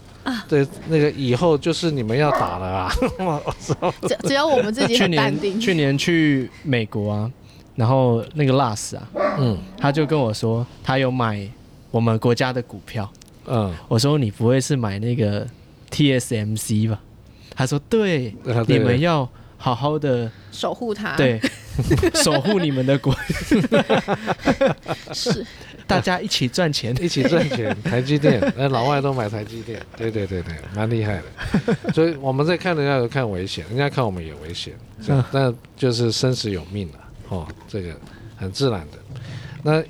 [0.50, 2.94] 对，那个以后就是你们要打了啊！
[3.18, 5.62] 我操，只只有我们自己去很淡定年。
[5.62, 7.32] 去年去美国啊，
[7.78, 9.08] 然后那个 Last 啊，
[9.40, 11.48] 嗯他就跟我说他有买
[11.92, 13.10] 我们国家的股票。
[13.46, 15.48] 嗯，我说你不会是买那个
[15.92, 17.00] TSMC 吧？
[17.56, 21.40] 他说对，啊对你们要好好的守护它，，对
[22.14, 23.16] 守护你们的国，
[25.14, 25.46] 是
[25.86, 26.96] 大家一起赚钱。
[27.02, 31.94] 一起赚钱， 台积电，那老外都买台积电，对对对对，蛮厉害的。
[31.94, 34.74] 所以我们在看人家有看危险，人家看我们也危险，
[35.32, 37.00] 但就是生死有命了，
[37.30, 37.96] 哦，这个
[38.36, 38.98] 很自然的。
[39.64, 39.84] 那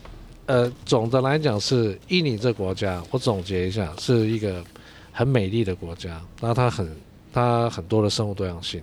[0.45, 4.63] 呃，总的来讲是印尼这国家，我总结一下，是一个
[5.11, 6.89] 很美丽的国家，那它很
[7.33, 8.81] 它很多的生物多样性，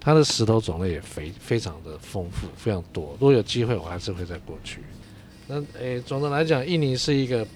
[0.00, 3.10] 它的石头种类也非非常的丰富，非常多。
[3.20, 4.80] 如果有机会，我还是会再过去。
[5.46, 7.46] 那诶，总的来讲，印尼是一个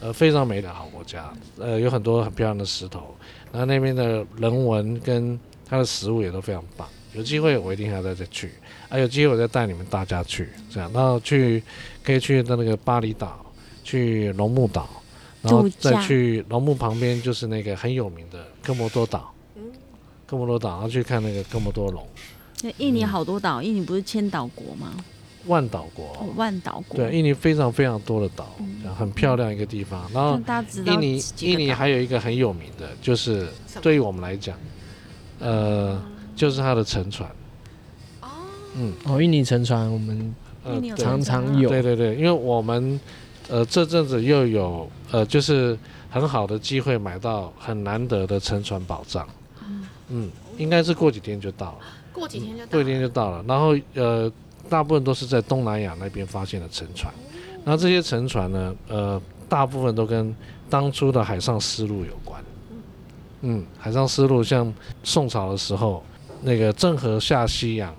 [0.00, 3.14] 呃非常美的好国家，呃，有很多很漂亮的石头，
[3.52, 5.38] 然后那边的人文跟
[5.68, 6.88] 它的食物也都非常棒。
[7.12, 8.50] 有机会我一定还要再再去，
[8.94, 11.60] 啊，有机会我再带你们大家去，这样，然后去
[12.04, 13.44] 可以去到那个巴厘岛，
[13.82, 14.88] 去龙目岛，
[15.42, 19.34] 然后再去龙目旁边就是那个很有名的科摩多岛，
[20.28, 22.06] 科摩多岛，然后去看那个科摩多龙
[22.62, 24.92] 那印尼好多岛，印尼不是千岛国吗？
[25.46, 26.96] 万岛国，哦，万岛国。
[26.96, 30.40] 对，印尼非常非常多的岛，嗯很漂亮一个地方，然后
[30.86, 33.48] 印尼印尼还有一个很有名的，就是
[33.82, 34.56] 对于我们来讲，
[35.40, 36.00] 呃，
[36.36, 37.28] 就是它的沉船。
[38.74, 43.00] 哦，嗯，哦，印尼沉船我们呃常常有，对对对，因为我们
[43.48, 45.78] 呃这阵子又有呃就是
[46.10, 49.26] 很好的机会买到很难得的沉船宝藏。
[50.10, 51.78] 嗯，应该是过几天就到了，
[52.12, 53.00] 过几天就到过几天。
[53.00, 53.42] 就到了。
[53.48, 54.30] 然后呃，
[54.68, 57.12] 大部分都是在东南亚那边发现的沉船。
[57.64, 60.34] 然后这些沉船呢，呃，大部分都跟
[60.68, 62.44] 当初的海上丝路有关。
[63.40, 64.72] 嗯，海上丝路像
[65.02, 66.04] 宋朝的时候，
[66.42, 67.94] 那个郑和下西洋，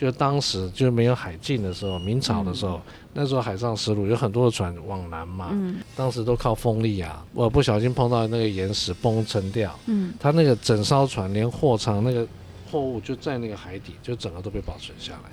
[0.00, 2.80] 就当时就没有海禁的时候，明朝的时候，
[3.12, 7.22] 那时候海上丝路有很多的船往南嘛，嗯当时都靠风力啊。
[7.34, 12.26] 我不小心碰到那个岩石崩沉掉，嗯，它那个整艘船连货舱那个
[12.70, 15.30] 货物就在那个海底，就整个都被保存下来。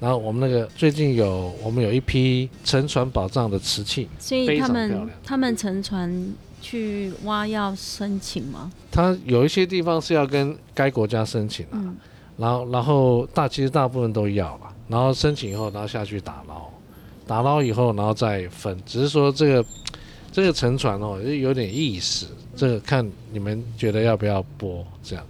[0.00, 8.72] 然后我们那个最近有我们有一批沉船宝藏的瓷器，所以他们亮他们沉船去挖要申请吗？
[8.90, 11.96] 他有一些地方是要跟该国家申请啊、嗯，
[12.40, 16.62] 然后然后大其实大部分都要了，然后申请以后，然后下去打捞，
[17.26, 19.64] 打捞以后然后再分，只是说这个
[20.32, 22.26] 这个沉船哦，就有点意思，
[22.56, 25.24] 这个看你们觉得要不要播这样。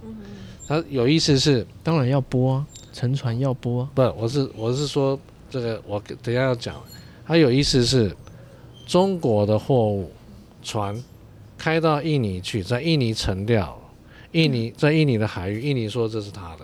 [0.67, 3.89] 它有意思是当然要播啊，沉船要播啊。
[3.93, 6.75] 不，我是我是说这个，我等一下要讲。
[7.27, 8.15] 它有意思是，
[8.87, 10.09] 中国的货物
[10.63, 10.97] 船
[11.57, 13.77] 开到印尼去，在印尼沉掉，
[14.31, 16.60] 印尼在印尼的海域，印尼说这是他的，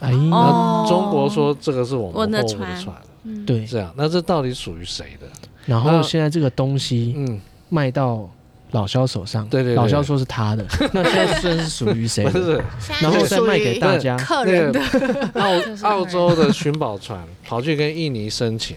[0.00, 0.84] 哎，哦。
[0.84, 2.80] 那中国说这个是我我们货物的的船。
[2.80, 5.26] 船，嗯，对，这样，那这到底属于谁的？
[5.64, 8.28] 然后现在这个东西嗯，卖到
[8.70, 9.74] 老肖手上，对对对。
[9.74, 12.62] 老肖说是他的， 那现在这是属于谁不的？
[12.78, 14.16] 是然后再卖给大家。
[14.16, 14.80] 客人的。
[15.34, 15.50] 澳
[15.88, 18.76] 澳洲的寻宝船 跑去跟印尼申请，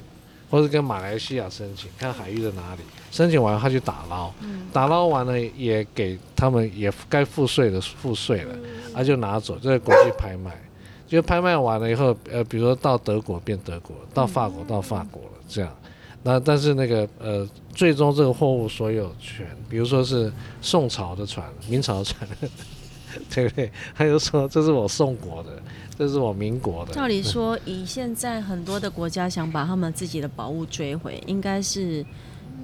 [0.49, 2.81] 或者跟马来西亚申请，看海域在哪里。
[3.11, 4.31] 申请完他去打捞，
[4.71, 8.55] 打捞完了也给他们也该付税的付税了，
[8.93, 10.51] 他就拿走，这个国际拍卖。
[11.09, 15.75] 就拍卖完了以后，呃，比如说到德国变德国，到法国到法国了，这样。
[16.21, 20.31] 那但是那个呃，最终这个货物所有权，比如说是
[20.61, 22.29] 宋朝的船、明朝的船，
[23.33, 23.71] 对不对？
[23.95, 25.49] 他就说这是我宋国的，
[25.97, 26.93] 这是我民国的。
[26.93, 32.05] 照理说，以现在很多的国家想把他们自己的宝物追回，应该是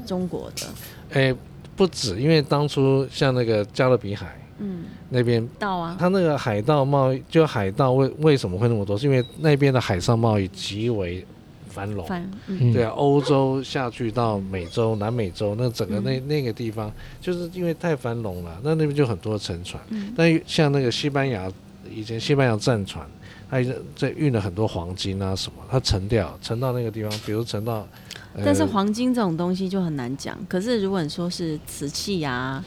[0.06, 0.68] 中国的。
[1.12, 1.34] 哎，
[1.76, 8.97] 不止，因为当初像那个加勒比海嗯，那边，到啊，它那个海盗贸易，就海盗为为什么会那么多？
[8.97, 11.26] 是因为那边的海上贸易极为
[11.70, 12.06] 繁荣。
[12.08, 19.82] 繁嗯嗯对啊，欧洲下去到美洲、南美洲，那整个那嗯那个地方，就是因为太繁荣了，那那边就很多沉船。
[19.89, 21.51] 嗯但像那个西班牙，
[21.93, 23.06] 以前西班牙战船，
[23.49, 23.58] 它
[23.95, 27.86] 在运了很多黄金啊什么，它沉掉，沉到那个地方，比如沉到，
[28.34, 30.38] 呃但是黄金这种东西就很难讲。
[30.47, 32.64] 可是如果你说是瓷器呀、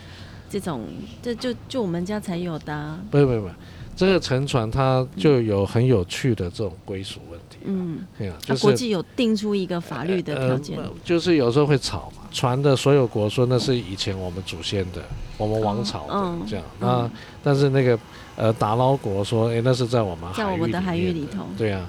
[0.51, 0.85] 这种，
[1.23, 2.99] 这就就我们家才有的、啊。
[3.11, 3.55] 不是不是不是，
[3.97, 7.59] 这个沉船它就有很有趣的这种归属问题。
[7.65, 10.79] 嗯，对啊，那、就是国际有定出一个法律的条件。
[10.79, 12.23] 呃，就是有时候会吵嘛。
[12.31, 15.03] 船的所有国说那是以前我们祖先的，
[15.37, 16.65] 我们王朝的、嗯这样。
[16.81, 17.11] 嗯那
[17.43, 17.99] 但是那个
[18.37, 21.85] 呃打捞国说，哎，那是在我们在我们的海域里头对啊，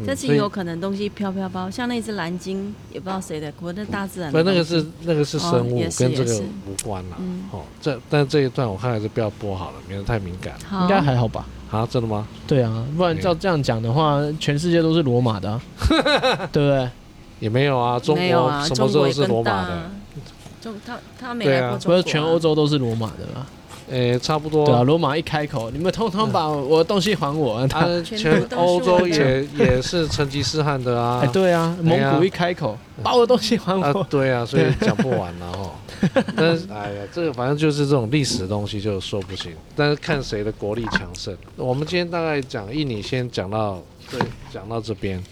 [0.00, 4.42] 嗯但是有可能东西飘飘飘，像那只蓝鲸，也不知道谁的，可能大自然不。
[4.42, 6.36] 那个是那个是生物，哦跟这个
[6.66, 7.16] 无关啦。
[7.20, 10.54] 嗯哦，这但这一段我看还是不要播好了，免得太敏感。
[10.66, 11.46] 好，应该还好吧？
[11.70, 12.26] 啊，真的吗？
[12.46, 15.60] 对啊，不然照这样讲的话，全世界都是罗马的、啊，
[16.50, 16.88] 对不对？
[17.38, 19.90] 也没有啊，中国什么时候是罗马的啊？。
[20.60, 22.38] 中他他没对啊来过中国、不是全欧。
[22.38, 23.46] 洲都是罗马的啦。
[23.90, 24.64] 诶，差不多。
[24.64, 27.66] 对啊，罗马一开口，你们通通把我的东西还我。
[27.68, 31.26] 他， 啊，全欧洲也也是成吉思汗的啊哎，。
[31.28, 35.70] 对啊，蒙古一开口，把我的东西还啊我。，对啊，所以 讲不完了哈。
[36.36, 39.52] 但是， 哎呀，这个反正就是这种历史的东西，就说不清。
[39.76, 41.36] 但是看谁的国力强盛。
[41.56, 44.18] 我们今天大概讲印尼，先讲到这，
[44.52, 45.22] 讲到这边。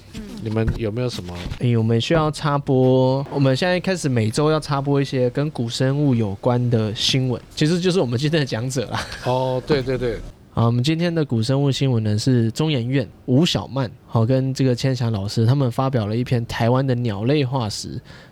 [0.42, 1.36] 你们有没有什么？
[1.58, 9.04] 哎，我们需要插播，我们现在开始每周要插播一些跟古生物有关的新闻，其实就是我们今天的讲者啦。
[9.24, 10.20] 哦，对对对，
[10.58, 17.90] 好，我们今天的古生物新闻呢是中研院吴小曼，好跟这个千祥老师他们发表了一篇台湾的鸟类化石，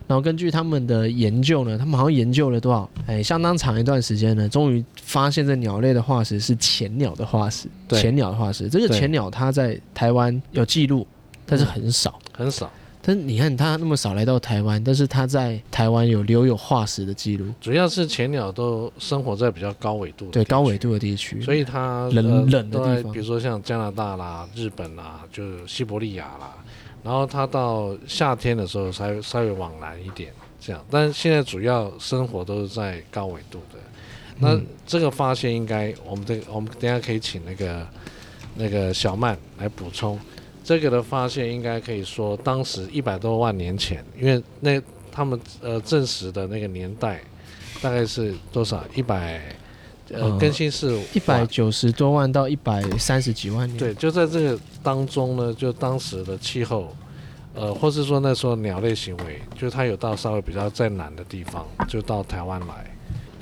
[0.09, 2.91] 然后根据他们的研究呢，他们好像研究了多少？
[3.07, 8.69] 哎，相当长一段时间呢，终于发现这鸟类的化石是前鸟的化石，对前鸟的化石。
[8.69, 11.07] 这个对前鸟它在台湾有记录，
[11.47, 12.19] 但是很少。
[12.37, 12.69] 很少，
[13.07, 23.13] 但你看他那么少来到台湾，但是他在台湾有留有化石的记录，主要是前鸟都生活在比较高纬度的对高纬度的地区，所以它冷呃冷的地方。
[23.13, 26.53] 比如说像加拿大啦、日本啦，就是西伯利亚啦，
[27.05, 33.79] 然后它到夏天的时候才稍微往南一点这样，但是现在主要生活都是在高纬度的。
[34.41, 37.87] 那嗯这个发现应该我们这个我们等下可以请那个
[38.57, 40.19] 那个小曼来补充。
[40.67, 47.21] 这个的发现应该可以说，当时一百多万年前，因为那他们呃证实的那个年代
[47.81, 48.83] 大概是多少？
[48.93, 49.41] 一百
[50.11, 53.79] 呃嗯更新是一百九十多万到一百三十几万年。
[53.79, 56.93] 对，就在这个当中呢，就当时的气候，
[57.55, 62.91] 呃，或是说那时候鸟类行为，就它有到稍微比较在南的地方，就到台湾来。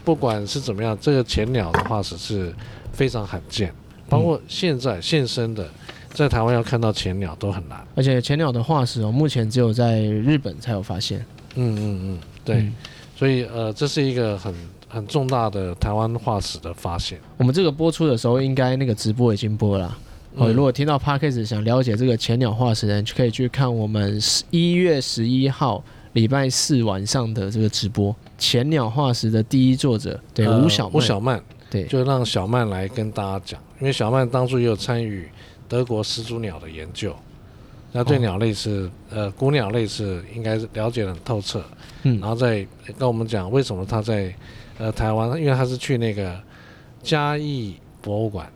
[0.05, 2.55] 不管是怎么样，这个前鸟的化石是
[2.93, 3.73] 非常罕见，
[4.11, 5.67] 包括现在现身的，
[6.15, 7.87] 在台湾要看到前鸟都很难。
[7.95, 11.19] 而且前鸟的化石哦，目前只有在日本才有发现。
[11.57, 12.75] 嗯嗯嗯，对，嗯
[13.17, 14.55] 所以呃，这是一个很
[14.89, 17.19] 很重大的台湾化石的发现。
[17.37, 19.99] 我们这个播出的时候，应该那个直播已经播了啦。
[20.37, 25.83] 哦，嗯如果听到 podcast 想了解这个前鸟化石的人，就可以去看我们十一月十一号
[26.15, 28.15] 礼拜四晚上的这个直播。
[28.37, 31.41] 前鸟化石的第一作者，对呃吴小曼，吴小曼，
[31.71, 35.29] 对，就让小曼来跟大家讲，因为小曼当初也有参与
[35.69, 37.15] 德国始祖鸟的研究，
[37.93, 41.63] 那对哦鸟类是、呃古鸟类是应该是了解得很透彻，
[42.03, 42.19] 嗯。
[42.21, 42.67] 然后再
[42.99, 44.35] 跟我们讲为什么他在
[44.79, 46.39] 呃台湾，因为他是去那个
[47.03, 48.51] 嘉义博物馆，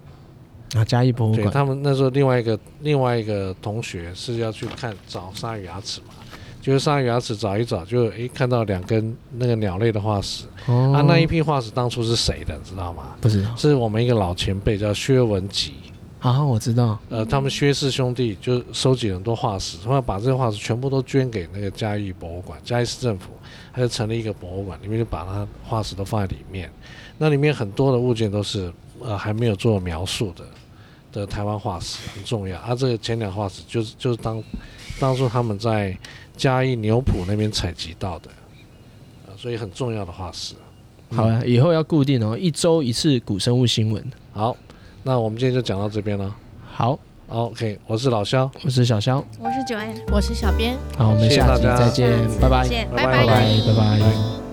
[0.74, 6.14] 啊，嘉义博物对馆，他们那时候另外一个另外一个同学是要去看找鲨鱼牙齿嘛。
[6.60, 10.92] 就是鲨鱼牙齿找一找，就诶看到两根那个鸟类的化石、哦。
[10.94, 13.16] 啊，那一批化石当初是谁的，知道吗？
[13.22, 15.74] 不知道，是我们一个老前辈叫薛文吉，
[16.20, 23.30] 啊，我知道，呃，他们薛氏兄弟就收集很多化石，他们把这些化石全部都捐给那个嘉义博物馆，嘉义市政府，
[23.72, 26.68] 他就成立一个博物馆，里面就把它化石都放在里面。
[27.18, 30.44] 那里面很多的物件都是呃还没有做描述的
[31.12, 32.58] 的台湾化石，很重要。
[32.60, 34.42] 啊，这个前两化石就是就是当
[34.98, 35.96] 当初他们在
[36.36, 38.30] 嘉义牛埔那边采集到的，
[39.28, 40.56] 呃，所以很重要的化石。
[41.10, 44.04] 好了，以后要固定哦，一周一次古生物新闻。
[44.32, 44.56] 好，
[45.08, 46.36] 那我们今天就讲到这边了。
[46.70, 46.98] 好
[47.28, 53.26] ，OK，我是老肖，我是小肖，我是九安，我是小编，好，我们下期再见，拜拜，见拜拜拜拜。
[53.26, 54.47] 拜拜。